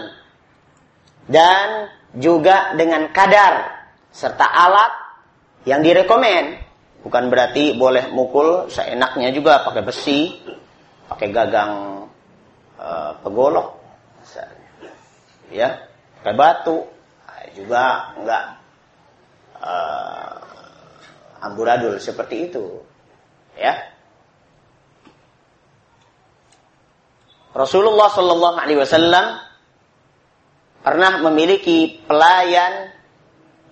dan 1.26 1.90
juga 2.16 2.78
dengan 2.78 3.10
kadar 3.10 3.88
serta 4.14 4.46
alat 4.46 5.05
yang 5.66 5.82
direkomen. 5.82 6.62
Bukan 7.06 7.30
berarti 7.30 7.78
boleh 7.78 8.10
mukul 8.10 8.66
seenaknya 8.66 9.30
juga 9.30 9.62
pakai 9.62 9.86
besi 9.86 10.34
pakai 11.06 11.30
gagang 11.30 12.06
uh, 12.82 13.12
pegolok. 13.22 13.78
Ya 15.54 15.86
pakai 16.22 16.34
batu. 16.34 16.82
Nah, 16.82 17.46
juga 17.54 17.84
enggak 18.18 18.44
uh, 19.62 20.34
amburadul 21.46 22.02
seperti 22.02 22.50
itu. 22.50 22.82
Ya. 23.54 23.94
Rasulullah 27.56 28.12
Shallallahu 28.12 28.58
Alaihi 28.60 28.82
Wasallam 28.82 29.40
pernah 30.84 31.24
memiliki 31.24 32.04
pelayan 32.04 32.92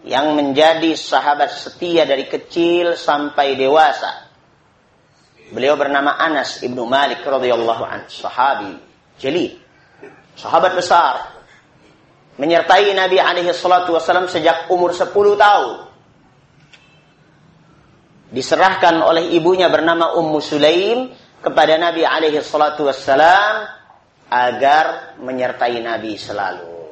yang 0.04 0.36
menjadi 0.36 0.94
sahabat 1.00 1.52
setia 1.56 2.04
dari 2.04 2.28
kecil 2.28 3.00
sampai 3.00 3.56
dewasa. 3.56 4.28
Beliau 5.52 5.80
bernama 5.80 6.20
Anas 6.20 6.60
ibnu 6.60 6.84
Malik 6.84 7.24
radhiyallahu 7.24 7.84
an, 7.88 8.08
sahabi 8.12 8.76
jeli, 9.16 9.56
sahabat 10.36 10.76
besar, 10.76 11.40
menyertai 12.36 12.92
Nabi 12.92 13.22
alaihi 13.22 13.54
salatu 13.56 13.96
wasallam 13.96 14.28
sejak 14.28 14.68
umur 14.68 14.92
10 14.92 15.14
tahun. 15.40 15.78
Diserahkan 18.34 18.98
oleh 19.06 19.30
ibunya 19.38 19.70
bernama 19.70 20.18
Ummu 20.18 20.42
Sulaim 20.42 21.14
kepada 21.40 21.78
Nabi 21.78 22.02
alaihi 22.02 22.42
salatu 22.42 22.90
wassalam 22.90 23.70
agar 24.34 25.16
menyertai 25.22 25.78
Nabi 25.86 26.18
selalu. 26.18 26.83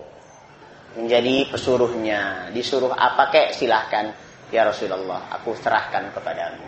Menjadi 0.97 1.47
pesuruhnya. 1.47 2.51
Disuruh 2.51 2.91
apa 2.91 3.31
kek 3.31 3.55
silahkan. 3.55 4.11
Ya 4.51 4.67
Rasulullah, 4.67 5.31
aku 5.31 5.55
serahkan 5.55 6.11
kepadamu. 6.11 6.67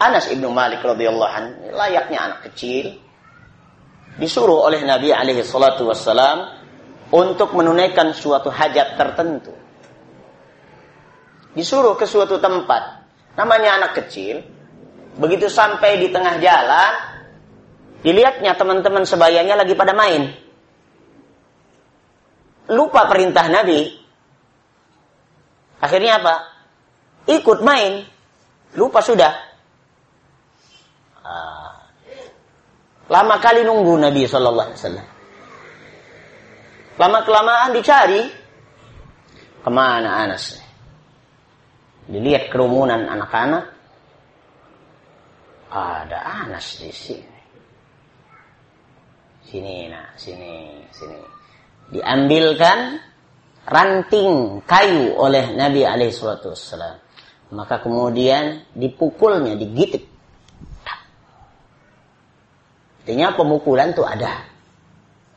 Anas 0.00 0.32
ibnu 0.32 0.48
Malik 0.48 0.80
radhiyallahu 0.80 1.28
an 1.28 1.44
layaknya 1.76 2.18
anak 2.24 2.40
kecil 2.48 2.96
disuruh 4.16 4.64
oleh 4.64 4.80
Nabi 4.80 5.12
alaihi 5.12 5.44
salatu 5.44 5.92
wassalam 5.92 6.48
untuk 7.12 7.52
menunaikan 7.52 8.16
suatu 8.16 8.48
hajat 8.48 8.96
tertentu. 8.96 9.52
Disuruh 11.52 12.00
ke 12.00 12.08
suatu 12.08 12.40
tempat 12.40 13.00
Namanya 13.38 13.80
anak 13.80 13.92
kecil. 14.04 14.42
Begitu 15.16 15.50
sampai 15.50 15.96
di 16.00 16.08
tengah 16.12 16.38
jalan, 16.38 16.92
dilihatnya 18.00 18.56
teman-teman 18.56 19.04
sebayanya 19.04 19.60
lagi 19.60 19.76
pada 19.76 19.92
main. 19.92 20.32
Lupa 22.70 23.10
perintah 23.10 23.50
Nabi. 23.50 23.98
Akhirnya 25.80 26.20
apa? 26.22 26.34
Ikut 27.26 27.60
main. 27.66 28.06
Lupa 28.78 29.02
sudah. 29.02 29.32
Ah. 31.26 31.70
Lama 33.10 33.42
kali 33.42 33.66
nunggu 33.66 33.98
Nabi 33.98 34.22
Wasallam. 34.22 35.06
Lama 36.94 37.18
kelamaan 37.26 37.74
dicari 37.74 38.22
ke 39.60 39.70
mana 39.72 40.22
Anas? 40.28 40.62
Dilihat 42.06 42.54
kerumunan 42.54 43.08
anak-anak. 43.10 43.64
Ada 45.70 46.18
Anas 46.46 46.78
di 46.78 46.90
sini. 46.94 47.29
Sini, 49.50 49.90
nah, 49.90 50.14
sini, 50.14 50.78
sini. 50.94 51.18
Diambilkan 51.90 53.02
ranting 53.66 54.62
kayu 54.62 55.18
oleh 55.18 55.50
Nabi 55.58 55.82
alaihi 55.82 56.14
wasallam. 56.14 57.02
Maka 57.50 57.82
kemudian 57.82 58.62
dipukulnya, 58.78 59.58
digitik. 59.58 60.06
Artinya 63.02 63.34
pemukulan 63.34 63.90
itu 63.90 64.06
ada. 64.06 64.46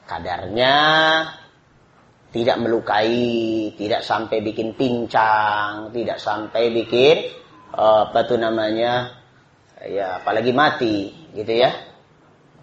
Kadarnya 0.06 0.76
tidak 2.30 2.62
melukai, 2.62 3.74
tidak 3.74 4.06
sampai 4.06 4.46
bikin 4.46 4.78
pincang, 4.78 5.90
tidak 5.90 6.22
sampai 6.22 6.70
bikin 6.70 7.34
uh, 7.74 8.10
apa 8.10 8.30
tuh 8.30 8.38
namanya 8.38 9.10
ya 9.82 10.22
apalagi 10.22 10.54
mati 10.54 11.10
gitu 11.34 11.50
ya. 11.50 11.74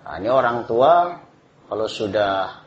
Nah, 0.07 0.19
ini 0.23 0.31
orang 0.31 0.67
tua 0.71 1.11
kalau 1.71 1.87
sudah 1.87 2.67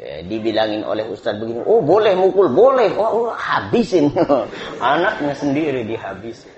ya, 0.00 0.24
dibilangin 0.24 0.80
oleh 0.80 1.04
ustadz 1.12 1.44
begini, 1.44 1.60
oh 1.68 1.84
boleh 1.84 2.16
mukul, 2.16 2.48
boleh, 2.48 2.96
oh, 2.96 3.28
oh 3.28 3.32
habisin 3.36 4.08
anaknya 4.80 5.36
sendiri 5.36 5.84
dihabis, 5.84 6.48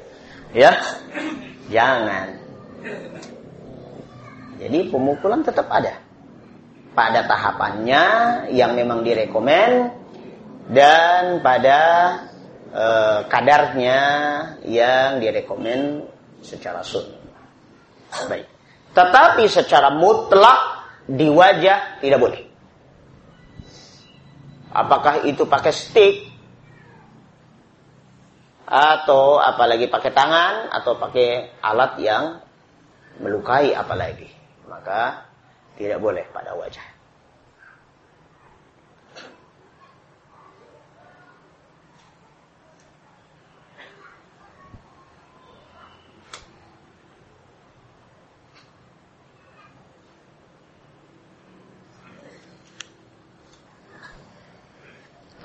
ya 0.54 0.78
jangan. 1.66 2.38
Jadi 4.62 4.88
pemukulan 4.94 5.42
tetap 5.42 5.66
ada 5.66 6.06
pada 6.94 7.26
tahapannya 7.26 8.04
yang 8.54 8.72
memang 8.78 9.02
direkomen 9.04 9.90
dan 10.70 11.44
pada 11.44 11.80
e, 12.72 12.86
kadarnya 13.28 14.00
yang 14.64 15.20
direkomen 15.20 16.08
secara 16.40 16.80
sunnah. 16.80 17.20
Baik. 18.32 18.48
Tetapi 18.96 19.44
secara 19.44 19.92
mutlak 19.92 20.75
di 21.06 21.26
wajah 21.30 22.02
tidak 22.02 22.18
boleh. 22.18 22.42
Apakah 24.76 25.24
itu 25.24 25.46
pakai 25.46 25.72
stick 25.72 26.14
atau 28.66 29.38
apalagi 29.38 29.86
pakai 29.86 30.10
tangan 30.10 30.54
atau 30.74 30.98
pakai 30.98 31.54
alat 31.62 31.92
yang 32.02 32.24
melukai 33.22 33.72
apalagi. 33.72 34.28
Maka 34.66 35.30
tidak 35.78 36.02
boleh 36.02 36.26
pada 36.34 36.52
wajah. 36.58 36.95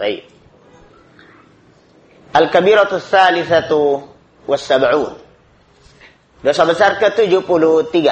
Baik. 0.01 0.25
Al-kabiratu 2.33 2.97
tsalitsatu 2.97 4.01
was-sab'un. 4.49 5.13
Dosa 6.41 6.65
besar 6.65 6.97
ke-73. 6.97 8.09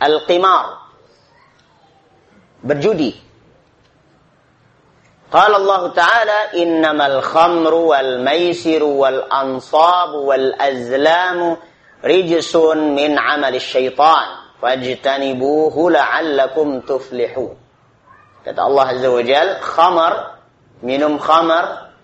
Al-qimar. 0.00 0.88
Berjudi. 2.64 3.12
Qala 5.28 5.60
Allah 5.60 5.82
Ta'ala 5.92 6.38
innamal 6.56 7.20
khamru 7.20 7.92
wal 7.92 8.24
maisiru 8.24 9.04
wal 9.04 9.28
ansabu 9.28 10.32
wal 10.32 10.56
azlamu 10.56 11.60
rijsun 12.00 12.96
min 12.96 13.20
amali 13.20 13.60
syaitan 13.60 14.56
fajtanibuhu 14.64 15.92
la'allakum 15.92 16.80
tuflihun. 16.88 17.52
Kata 18.48 18.64
Allah 18.64 18.96
Azza 18.96 19.08
wa 19.12 19.20
Jal, 19.20 19.60
khamar, 19.60 20.37
minum 20.84 21.18
khamar, 21.18 21.94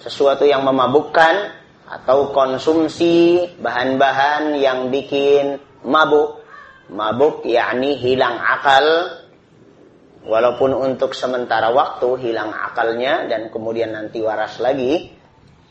sesuatu 0.00 0.46
yang 0.46 0.62
memabukkan, 0.64 1.60
atau 1.90 2.30
konsumsi 2.30 3.46
bahan-bahan 3.58 4.54
yang 4.58 4.94
bikin 4.94 5.58
mabuk. 5.82 6.38
Mabuk 6.90 7.46
yakni 7.46 7.94
hilang 8.02 8.34
akal, 8.42 8.82
walaupun 10.26 10.74
untuk 10.74 11.14
sementara 11.14 11.70
waktu 11.70 12.18
hilang 12.18 12.50
akalnya 12.50 13.30
dan 13.30 13.46
kemudian 13.46 13.94
nanti 13.94 14.18
waras 14.18 14.58
lagi, 14.58 15.14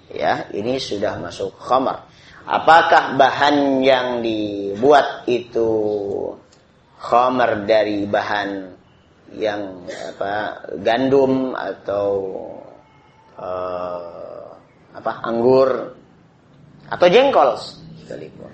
ya 0.07 0.47
ini 0.55 0.79
sudah 0.79 1.19
masuk 1.19 1.59
khamar. 1.59 2.07
Apakah 2.47 3.19
bahan 3.19 3.83
yang 3.83 4.23
dibuat 4.23 5.27
itu 5.27 5.69
khamar 6.97 7.67
dari 7.67 8.07
bahan 8.07 8.78
yang 9.35 9.85
apa 9.85 10.65
gandum 10.81 11.53
atau 11.53 12.13
uh, 13.37 14.49
apa 14.95 15.11
anggur 15.21 15.93
atau 16.89 17.05
jengkol 17.05 17.53
sekalipun. 18.03 18.49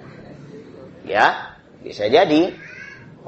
Ya, 1.06 1.56
bisa 1.80 2.10
jadi 2.10 2.52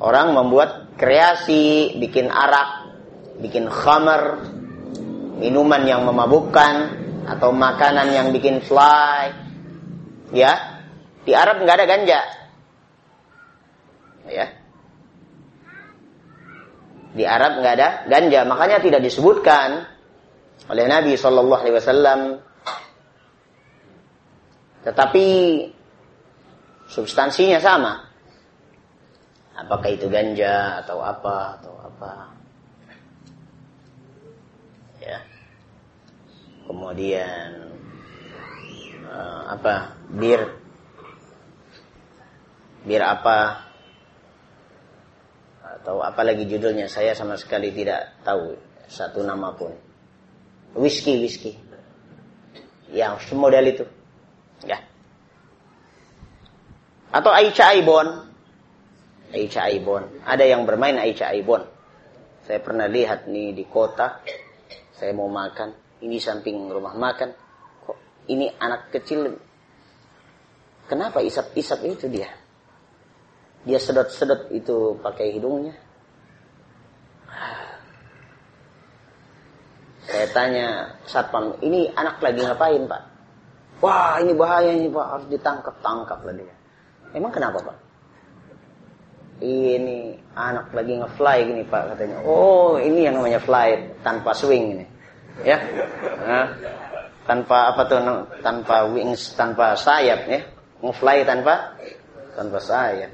orang 0.01 0.33
membuat 0.33 0.97
kreasi, 0.97 1.95
bikin 2.01 2.27
arak, 2.27 2.91
bikin 3.39 3.69
khamar, 3.69 4.43
minuman 5.37 5.85
yang 5.85 6.03
memabukkan 6.03 7.05
atau 7.29 7.53
makanan 7.53 8.11
yang 8.11 8.27
bikin 8.33 8.59
fly. 8.65 9.31
Ya, 10.33 10.83
di 11.23 11.31
Arab 11.31 11.63
nggak 11.63 11.77
ada 11.79 11.87
ganja. 11.87 12.19
Ya, 14.27 14.51
di 17.17 17.25
Arab 17.25 17.57
nggak 17.57 17.73
ada 17.81 17.89
ganja, 18.05 18.45
makanya 18.45 18.77
tidak 18.77 19.01
disebutkan 19.01 19.89
oleh 20.69 20.85
Nabi 20.85 21.17
Shallallahu 21.17 21.61
Alaihi 21.65 21.77
Wasallam. 21.81 22.21
Tetapi 24.85 25.25
substansinya 26.85 27.57
sama. 27.57 28.05
Apakah 29.57 29.89
itu 29.89 30.05
ganja 30.05 30.85
atau 30.85 31.01
apa 31.01 31.57
atau 31.57 31.73
apa? 31.81 32.13
Ya. 35.01 35.17
Kemudian 36.69 37.73
uh, 39.09 39.41
apa? 39.57 39.97
Bir. 40.13 40.45
Bir 42.85 43.01
apa? 43.01 43.66
Atau 45.87 46.03
apalagi 46.03 46.43
judulnya 46.43 46.91
saya 46.91 47.15
sama 47.15 47.39
sekali 47.39 47.71
tidak 47.71 48.19
tahu 48.27 48.59
satu 48.91 49.23
nama 49.23 49.55
pun. 49.55 49.71
Whisky, 50.75 51.15
whisky. 51.15 51.55
Yang 52.91 53.31
model 53.31 53.63
itu. 53.71 53.87
Ya. 54.67 54.83
Atau 57.07 57.31
Aicha 57.31 57.71
Aibon. 57.71 58.03
Aicha 59.31 59.71
Aibon. 59.71 60.11
Ada 60.27 60.43
yang 60.43 60.67
bermain 60.67 60.99
Aicha 60.99 61.31
Aibon. 61.31 61.63
Saya 62.43 62.59
pernah 62.59 62.91
lihat 62.91 63.31
nih 63.31 63.55
di 63.55 63.63
kota. 63.63 64.19
Saya 64.91 65.15
mau 65.15 65.31
makan. 65.31 65.71
Ini 66.03 66.19
samping 66.19 66.67
rumah 66.67 66.99
makan. 66.99 67.31
Kok 67.87 68.27
ini 68.27 68.51
anak 68.59 68.91
kecil. 68.91 69.39
Kenapa 70.91 71.23
isap-isap 71.23 71.79
itu 71.87 72.11
dia? 72.11 72.27
Dia 73.67 73.79
sedot-sedot 73.83 74.47
itu 74.55 74.95
pakai 75.03 75.35
hidungnya. 75.35 75.75
Saya 80.07 80.27
tanya 80.31 80.67
satpam, 81.03 81.59
ini 81.59 81.91
anak 81.91 82.23
lagi 82.23 82.39
ngapain 82.39 82.87
pak? 82.87 83.03
Wah 83.83 84.17
ini 84.23 84.31
bahaya 84.31 84.71
ini 84.71 84.87
pak, 84.87 85.03
harus 85.03 85.27
ditangkap 85.27 85.75
tangkap 85.83 86.23
lah 86.23 86.31
dia. 86.31 86.55
Emang 87.11 87.29
kenapa 87.35 87.59
pak? 87.59 87.77
Ini 89.43 90.17
anak 90.33 90.71
lagi 90.71 90.97
ngefly 90.97 91.37
gini 91.45 91.63
pak 91.67 91.93
katanya. 91.93 92.23
Oh 92.23 92.79
ini 92.79 93.03
yang 93.03 93.19
namanya 93.19 93.43
fly 93.43 93.99
tanpa 93.99 94.31
swing 94.31 94.79
ini, 94.79 94.85
ya. 95.43 95.59
Nah, 96.23 96.55
tanpa 97.27 97.75
apa 97.75 97.85
tuh? 97.85 97.99
Tanpa 98.39 98.87
wings, 98.89 99.35
tanpa 99.35 99.75
sayap 99.75 100.25
ya. 100.25 100.41
Ngefly 100.81 101.27
tanpa 101.27 101.77
tanpa 102.37 102.61
sayap. 102.61 103.09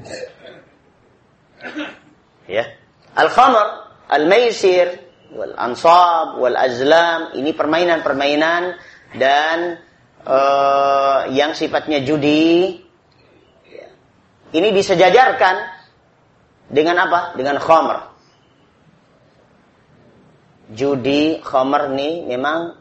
Ya. 2.52 2.76
Al-khamr, 3.16 3.88
al-maisir, 4.12 5.00
wal 5.32 5.56
ansab, 5.56 6.44
wal 6.44 6.60
azlam, 6.60 7.32
ini 7.40 7.56
permainan-permainan 7.56 8.76
dan 9.16 9.80
uh, 10.28 11.32
yang 11.32 11.56
sifatnya 11.56 12.04
judi. 12.04 12.84
Ini 14.54 14.70
disejajarkan 14.76 15.56
dengan 16.68 17.00
apa? 17.08 17.40
Dengan 17.40 17.64
khamr. 17.64 18.12
Judi, 20.76 21.40
khamr 21.40 21.96
nih 21.96 22.28
memang 22.28 22.76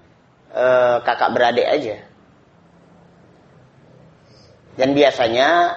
uh, 0.51 0.97
kakak 1.07 1.31
beradik 1.31 1.71
aja. 1.71 1.97
Dan 4.73 4.97
biasanya 4.97 5.77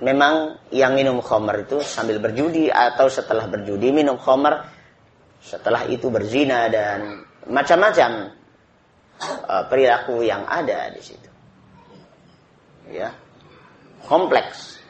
memang 0.00 0.60
yang 0.68 0.92
minum 0.92 1.24
khamar 1.24 1.64
itu 1.64 1.80
sambil 1.80 2.20
berjudi 2.20 2.68
atau 2.68 3.08
setelah 3.08 3.48
berjudi 3.48 3.92
minum 3.92 4.20
khamar 4.20 4.68
setelah 5.40 5.88
itu 5.88 6.10
berzina 6.12 6.68
dan 6.68 7.24
macam-macam 7.46 8.34
uh, 9.22 9.64
perilaku 9.70 10.26
yang 10.26 10.44
ada 10.44 10.90
di 10.90 11.00
situ. 11.00 11.30
Ya. 12.90 13.14
Kompleks. 14.04 14.82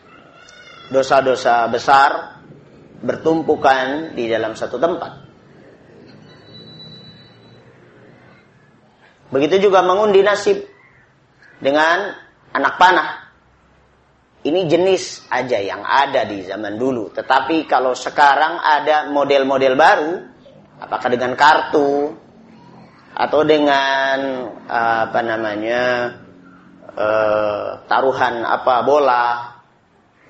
Dosa-dosa 0.88 1.66
besar 1.69 2.40
bertumpukan 3.03 4.14
di 4.14 4.31
dalam 4.31 4.55
satu 4.55 4.79
tempat. 4.79 5.12
Begitu 9.35 9.69
juga 9.69 9.83
mengundi 9.83 10.23
nasib 10.23 10.62
dengan 11.59 12.14
anak 12.55 12.75
panah 12.79 13.26
ini 14.47 14.71
jenis 14.71 15.27
aja 15.27 15.59
yang 15.59 15.83
ada 15.83 16.23
di 16.23 16.47
zaman 16.47 16.79
dulu. 16.79 17.11
Tetapi 17.11 17.67
kalau 17.67 17.99
sekarang 17.99 18.63
ada 18.63 19.11
model-model 19.11 19.75
baru, 19.75 20.13
apakah 20.79 21.09
dengan 21.11 21.35
kartu 21.35 22.15
atau 23.17 23.41
dengan 23.43 24.19
apa 24.71 25.21
namanya 25.25 25.83
uh, 26.95 27.83
taruhan 27.91 28.47
apa 28.47 28.87
bola, 28.87 29.27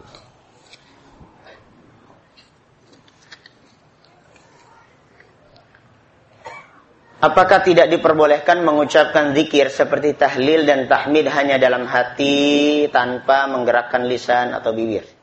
Apakah 7.25 7.65
tidak 7.65 7.89
diperbolehkan 7.89 8.61
mengucapkan 8.61 9.33
zikir 9.33 9.73
seperti 9.73 10.13
tahlil 10.13 10.61
dan 10.61 10.85
tahmid 10.85 11.25
hanya 11.33 11.57
dalam 11.57 11.89
hati 11.89 12.85
tanpa 12.93 13.49
menggerakkan 13.49 14.05
lisan 14.05 14.53
atau 14.53 14.69
bibir? 14.77 15.15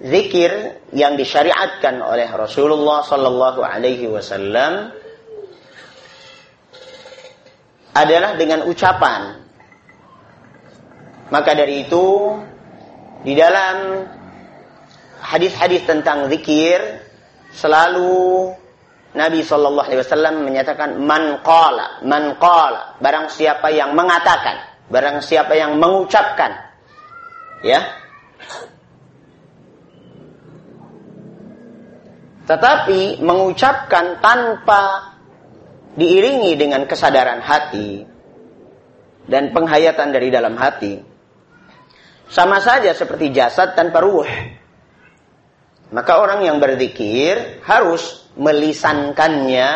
zikir 0.00 0.80
yang 0.96 1.14
disyariatkan 1.14 2.00
oleh 2.00 2.28
Rasulullah 2.32 3.04
Sallallahu 3.04 3.60
Alaihi 3.60 4.08
Wasallam 4.08 4.96
adalah 7.92 8.40
dengan 8.40 8.64
ucapan. 8.64 9.44
Maka 11.30 11.50
dari 11.54 11.86
itu 11.86 12.34
di 13.22 13.36
dalam 13.36 14.08
hadis-hadis 15.20 15.84
tentang 15.84 16.26
zikir 16.32 16.80
selalu 17.54 18.50
Nabi 19.10 19.42
Sallallahu 19.42 19.86
Alaihi 19.90 20.02
Wasallam 20.06 20.34
menyatakan 20.46 21.02
man 21.02 21.42
qala 21.42 22.02
man 22.06 22.38
qala. 22.38 22.94
Barang 23.02 23.26
siapa 23.26 23.74
yang 23.74 23.98
mengatakan 23.98 24.86
barang 24.90 25.18
siapa 25.22 25.58
yang 25.58 25.78
mengucapkan 25.78 26.54
ya. 27.66 27.80
Tetapi 32.46 33.22
mengucapkan 33.22 34.18
tanpa 34.18 35.14
diiringi 35.94 36.58
dengan 36.58 36.82
kesadaran 36.86 37.42
hati 37.42 38.02
dan 39.30 39.54
penghayatan 39.54 40.10
dari 40.10 40.34
dalam 40.34 40.58
hati. 40.58 40.98
Sama 42.30 42.62
saja 42.62 42.94
seperti 42.94 43.30
jasad 43.34 43.74
tanpa 43.74 44.02
ruh. 44.02 44.26
Maka 45.90 46.22
orang 46.22 46.46
yang 46.46 46.62
berzikir 46.62 47.62
harus 47.66 48.30
melisankannya 48.38 49.68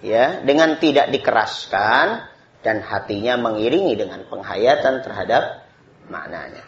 ya 0.00 0.40
dengan 0.40 0.80
tidak 0.80 1.12
dikeraskan 1.12 2.24
dan 2.64 2.80
hatinya 2.80 3.36
mengiringi 3.36 3.92
dengan 3.92 4.24
penghayatan 4.24 5.04
terhadap 5.04 5.68
maknanya. 6.08 6.64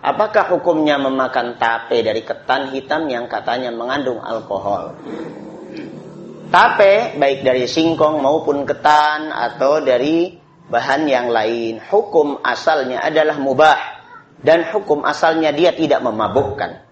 Apakah 0.00 0.48
hukumnya 0.56 0.96
memakan 0.96 1.60
tape 1.60 2.00
dari 2.00 2.24
ketan 2.24 2.72
hitam 2.72 3.10
yang 3.12 3.28
katanya 3.28 3.72
mengandung 3.72 4.22
alkohol? 4.22 4.96
Tape 6.48 7.18
baik 7.18 7.42
dari 7.42 7.66
singkong 7.66 8.22
maupun 8.22 8.64
ketan 8.64 9.34
atau 9.34 9.82
dari 9.82 10.32
bahan 10.70 11.10
yang 11.10 11.28
lain, 11.28 11.82
hukum 11.90 12.40
asalnya 12.40 13.02
adalah 13.02 13.36
mubah 13.36 13.80
dan 14.46 14.62
hukum 14.70 15.02
asalnya 15.02 15.50
dia 15.50 15.74
tidak 15.74 15.98
memabukkan. 16.06 16.85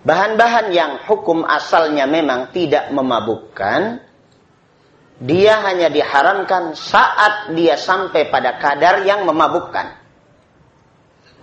Bahan-bahan 0.00 0.72
yang 0.72 0.92
hukum 1.04 1.44
asalnya 1.44 2.08
memang 2.08 2.56
tidak 2.56 2.88
memabukkan, 2.88 4.00
dia 5.20 5.60
hanya 5.60 5.92
diharamkan 5.92 6.72
saat 6.72 7.52
dia 7.52 7.76
sampai 7.76 8.32
pada 8.32 8.56
kadar 8.56 9.04
yang 9.04 9.28
memabukkan. 9.28 10.00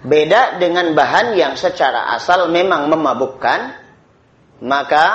Beda 0.01 0.57
dengan 0.57 0.97
bahan 0.97 1.37
yang 1.37 1.53
secara 1.53 2.17
asal 2.17 2.49
memang 2.49 2.89
memabukkan, 2.89 3.77
maka 4.65 5.05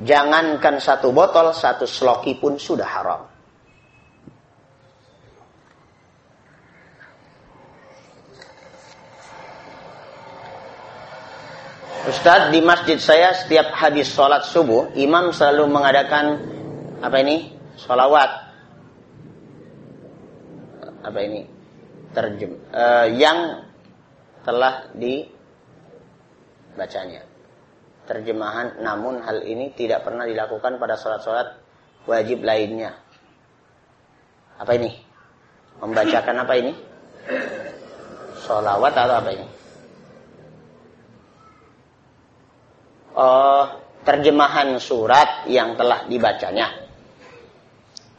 jangankan 0.00 0.80
satu 0.80 1.12
botol, 1.12 1.52
satu 1.52 1.84
sloki 1.84 2.40
pun 2.40 2.56
sudah 2.56 2.88
haram. 2.88 3.33
Ustadz 12.04 12.52
di 12.52 12.60
masjid 12.60 13.00
saya 13.00 13.32
setiap 13.32 13.72
habis 13.72 14.12
sholat 14.12 14.44
subuh 14.44 14.92
imam 14.92 15.32
selalu 15.32 15.72
mengadakan 15.72 16.36
apa 17.00 17.16
ini 17.24 17.48
sholawat 17.80 18.28
apa 21.00 21.18
ini 21.24 21.48
terjem 22.12 22.60
uh, 22.76 23.08
yang 23.08 23.64
telah 24.44 24.92
dibacanya. 24.92 25.32
Terjemahan 28.04 28.84
namun 28.84 29.24
hal 29.24 29.40
ini 29.40 29.72
tidak 29.72 30.04
pernah 30.04 30.28
dilakukan 30.28 30.76
pada 30.76 31.00
sholat-sholat 31.00 31.56
wajib 32.04 32.44
lainnya. 32.44 33.00
Apa 34.60 34.76
ini? 34.76 34.92
Membacakan 35.80 36.44
apa 36.44 36.52
ini? 36.60 36.76
Sholawat 38.44 38.92
atau 38.92 39.24
apa 39.24 39.32
ini? 39.32 39.63
Oh, 43.14 43.84
terjemahan 44.02 44.76
surat 44.82 45.46
yang 45.46 45.78
telah 45.78 46.04
dibacanya. 46.10 46.66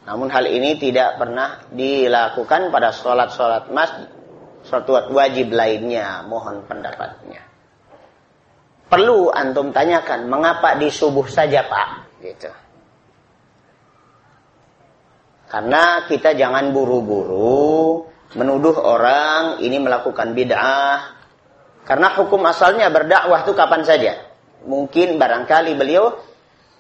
Namun 0.08 0.32
hal 0.32 0.48
ini 0.48 0.80
tidak 0.80 1.20
pernah 1.20 1.68
dilakukan 1.68 2.72
pada 2.72 2.96
sholat-sholat 2.96 3.70
masjid 3.76 4.10
suatu 4.66 4.98
wajib 5.14 5.54
lainnya 5.54 6.26
mohon 6.26 6.66
pendapatnya. 6.66 7.42
Perlu 8.86 9.34
antum 9.34 9.76
tanyakan 9.76 10.30
mengapa 10.30 10.78
di 10.78 10.90
subuh 10.90 11.26
saja 11.28 11.66
pak? 11.66 11.90
Gitu. 12.22 12.50
Karena 15.52 16.06
kita 16.10 16.34
jangan 16.34 16.74
buru-buru 16.74 18.06
menuduh 18.34 18.78
orang 18.80 19.62
ini 19.62 19.78
melakukan 19.78 20.34
bid'ah. 20.34 21.14
Karena 21.86 22.16
hukum 22.18 22.42
asalnya 22.48 22.90
berdakwah 22.90 23.46
itu 23.46 23.54
kapan 23.54 23.86
saja 23.86 24.25
mungkin 24.64 25.20
barangkali 25.20 25.76
beliau 25.76 26.16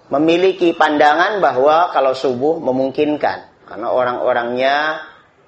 memiliki 0.07 0.71
pandangan 0.77 1.43
bahwa 1.43 1.91
kalau 1.91 2.15
subuh 2.15 2.61
memungkinkan 2.61 3.65
karena 3.65 3.87
orang-orangnya 3.89 4.75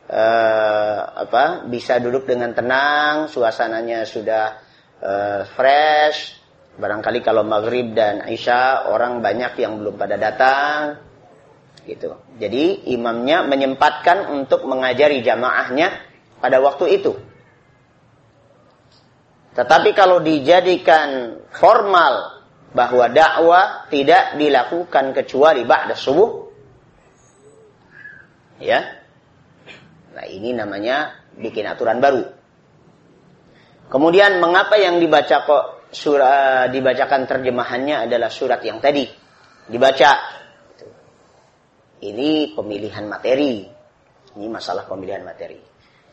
uh, 0.10 0.98
apa 1.24 1.70
bisa 1.70 2.02
duduk 2.02 2.26
dengan 2.26 2.52
tenang, 2.58 3.30
suasananya 3.30 4.04
sudah 4.04 4.46
uh, 5.00 5.42
fresh. 5.54 6.36
Barangkali 6.78 7.26
kalau 7.26 7.42
maghrib 7.42 7.98
dan 7.98 8.30
isya 8.30 8.86
orang 8.94 9.18
banyak 9.26 9.58
yang 9.58 9.82
belum 9.82 9.98
pada 9.98 10.14
datang, 10.14 11.02
gitu. 11.90 12.14
Jadi 12.38 12.94
imamnya 12.94 13.42
menyempatkan 13.50 14.30
untuk 14.30 14.68
mengajari 14.70 15.26
jamaahnya 15.26 15.90
pada 16.38 16.62
waktu 16.62 17.02
itu. 17.02 17.18
Tetapi 19.58 19.90
kalau 19.98 20.22
dijadikan 20.22 21.42
formal 21.50 22.46
bahwa 22.78 23.10
dakwah 23.10 23.90
tidak 23.90 24.38
dilakukan 24.38 25.18
kecuali 25.18 25.66
ba'da 25.66 25.98
subuh, 25.98 26.30
ya 28.62 28.98
Nah 30.18 30.26
ini 30.26 30.50
namanya 30.58 31.14
bikin 31.38 31.70
aturan 31.70 32.02
baru. 32.02 32.26
Kemudian 33.86 34.42
mengapa 34.42 34.82
yang 34.82 34.98
dibaca 34.98 35.46
kok 35.46 35.94
surah 35.94 36.66
dibacakan 36.74 37.30
terjemahannya 37.30 38.10
adalah 38.10 38.34
surat 38.34 38.58
yang 38.66 38.82
tadi 38.82 39.06
dibaca. 39.70 40.12
Ini 42.02 42.58
pemilihan 42.58 43.06
materi. 43.06 43.70
Ini 44.38 44.46
masalah 44.50 44.90
pemilihan 44.90 45.22
materi. 45.22 45.62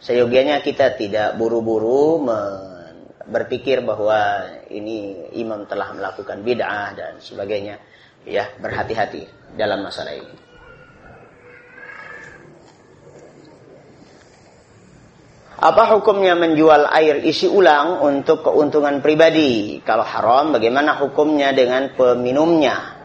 Seyogianya 0.04 0.60
kita 0.60 1.00
tidak 1.00 1.40
buru-buru 1.40 2.20
berpikir 3.28 3.80
bahwa 3.80 4.44
ini 4.68 5.28
imam 5.36 5.64
telah 5.64 5.92
melakukan 5.96 6.44
bid'ah 6.44 6.92
dan 6.96 7.12
sebagainya. 7.20 7.80
Ya, 8.24 8.48
berhati-hati 8.56 9.28
dalam 9.56 9.84
masalah 9.84 10.16
ini. 10.16 10.44
Apa 15.64 15.96
hukumnya 15.96 16.36
menjual 16.36 16.92
air 16.92 17.24
isi 17.24 17.48
ulang 17.48 18.04
untuk 18.04 18.44
keuntungan 18.44 19.00
pribadi? 19.00 19.80
Kalau 19.80 20.04
haram, 20.04 20.52
bagaimana 20.52 21.00
hukumnya 21.00 21.56
dengan 21.56 21.88
peminumnya? 21.96 23.00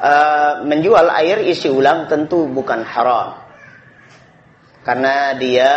Uh, 0.00 0.64
menjual 0.64 1.06
air 1.12 1.44
isi 1.44 1.68
ulang 1.68 2.08
tentu 2.08 2.48
bukan 2.50 2.82
haram. 2.82 3.36
Karena 4.80 5.36
dia 5.36 5.70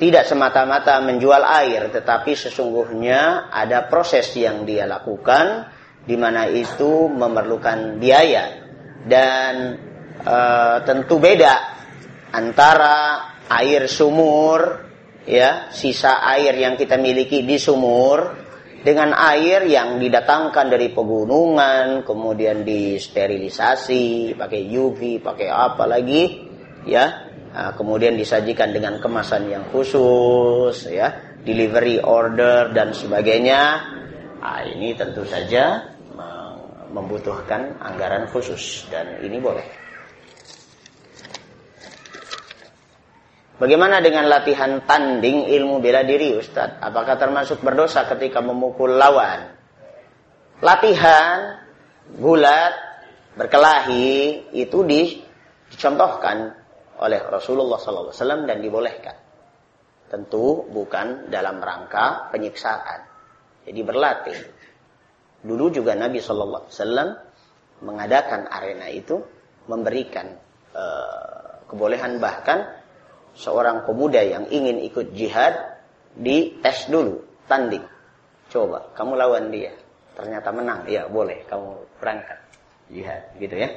tidak 0.00 0.24
semata-mata 0.24 0.96
menjual 1.04 1.44
air, 1.44 1.92
tetapi 1.92 2.32
sesungguhnya 2.32 3.52
ada 3.52 3.84
proses 3.84 4.32
yang 4.32 4.64
dia 4.64 4.88
lakukan 4.88 5.68
di 6.08 6.16
mana 6.16 6.48
itu 6.48 7.12
memerlukan 7.12 8.00
biaya. 8.00 8.64
Dan 9.04 9.76
uh, 10.24 10.80
tentu 10.88 11.20
beda 11.20 11.54
antara 12.32 12.96
air 13.52 13.84
sumur, 13.92 14.88
ya, 15.28 15.68
sisa 15.68 16.24
air 16.24 16.56
yang 16.56 16.80
kita 16.80 16.96
miliki 16.96 17.44
di 17.44 17.60
sumur 17.60 18.40
dengan 18.80 19.12
air 19.12 19.68
yang 19.68 20.00
didatangkan 20.00 20.72
dari 20.72 20.88
pegunungan, 20.96 22.08
kemudian 22.08 22.64
disterilisasi, 22.64 24.32
pakai 24.32 24.64
UV, 24.64 25.20
pakai 25.20 25.48
apa 25.52 25.84
lagi, 25.84 26.48
ya, 26.88 27.29
nah, 27.50 27.70
kemudian 27.74 28.16
disajikan 28.16 28.74
dengan 28.74 28.98
kemasan 28.98 29.50
yang 29.50 29.64
khusus, 29.70 30.86
ya, 30.90 31.14
delivery 31.42 32.02
order 32.02 32.70
dan 32.74 32.94
sebagainya. 32.94 33.82
Nah, 34.40 34.64
ini 34.64 34.96
tentu 34.96 35.22
saja 35.28 35.90
membutuhkan 36.90 37.78
anggaran 37.78 38.26
khusus 38.34 38.86
dan 38.90 39.22
ini 39.22 39.38
boleh. 39.38 39.62
Bagaimana 43.60 44.00
dengan 44.00 44.24
latihan 44.24 44.80
tanding 44.88 45.52
ilmu 45.52 45.84
bela 45.84 46.00
diri 46.00 46.32
Ustadz? 46.32 46.80
Apakah 46.80 47.20
termasuk 47.20 47.60
berdosa 47.60 48.08
ketika 48.08 48.40
memukul 48.40 48.96
lawan? 48.96 49.52
Latihan 50.64 51.60
gulat 52.16 52.72
berkelahi 53.36 54.48
itu 54.56 54.80
di, 54.88 55.20
dicontohkan 55.68 56.56
oleh 57.00 57.20
Rasulullah 57.24 57.80
SAW 57.80 58.44
dan 58.44 58.58
dibolehkan. 58.60 59.16
Tentu 60.10 60.66
bukan 60.68 61.32
dalam 61.32 61.62
rangka 61.62 62.28
penyiksaan. 62.34 63.00
Jadi 63.64 63.80
berlatih. 63.80 64.38
Dulu 65.40 65.72
juga 65.72 65.96
Nabi 65.96 66.20
SAW 66.20 66.68
mengadakan 67.80 68.50
arena 68.52 68.92
itu 68.92 69.16
memberikan 69.70 70.36
uh, 70.76 71.64
kebolehan 71.70 72.20
bahkan 72.20 72.68
seorang 73.32 73.88
pemuda 73.88 74.20
yang 74.20 74.44
ingin 74.50 74.82
ikut 74.84 75.16
jihad 75.16 75.54
dites 76.18 76.90
dulu, 76.90 77.22
tanding. 77.46 77.86
Coba, 78.50 78.90
kamu 78.98 79.14
lawan 79.14 79.54
dia. 79.54 79.72
Ternyata 80.18 80.50
menang, 80.50 80.84
ya 80.90 81.06
boleh, 81.06 81.46
kamu 81.46 82.02
berangkat 82.02 82.38
jihad, 82.90 83.22
gitu 83.38 83.56
ya. 83.56 83.70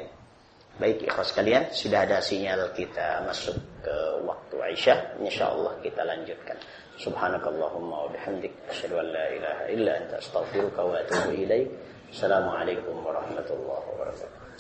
Baik, 0.74 1.06
ikhlas 1.06 1.38
kalian, 1.38 1.70
sudah 1.70 2.02
ada 2.02 2.18
sinyal 2.18 2.74
kita 2.74 3.22
masuk 3.30 3.54
ke 3.86 3.96
waktu 4.26 4.56
Aisyah. 4.58 5.22
InsyaAllah 5.22 5.78
kita 5.86 6.02
lanjutkan. 6.02 6.58
Subhanakallahumma 6.98 8.06
wa 8.06 8.10
bihamdik. 8.10 8.58
Asyadu 8.74 8.98
an 8.98 9.08
la 9.14 9.26
ilaha 9.38 9.64
illa 9.70 9.92
anta 10.02 10.18
astaghfiruka 10.18 10.82
wa 10.82 10.98
atubu 10.98 11.30
ilaih. 11.46 11.70
Assalamualaikum 12.10 13.06
warahmatullahi 13.06 13.86
wabarakatuh. 13.86 14.53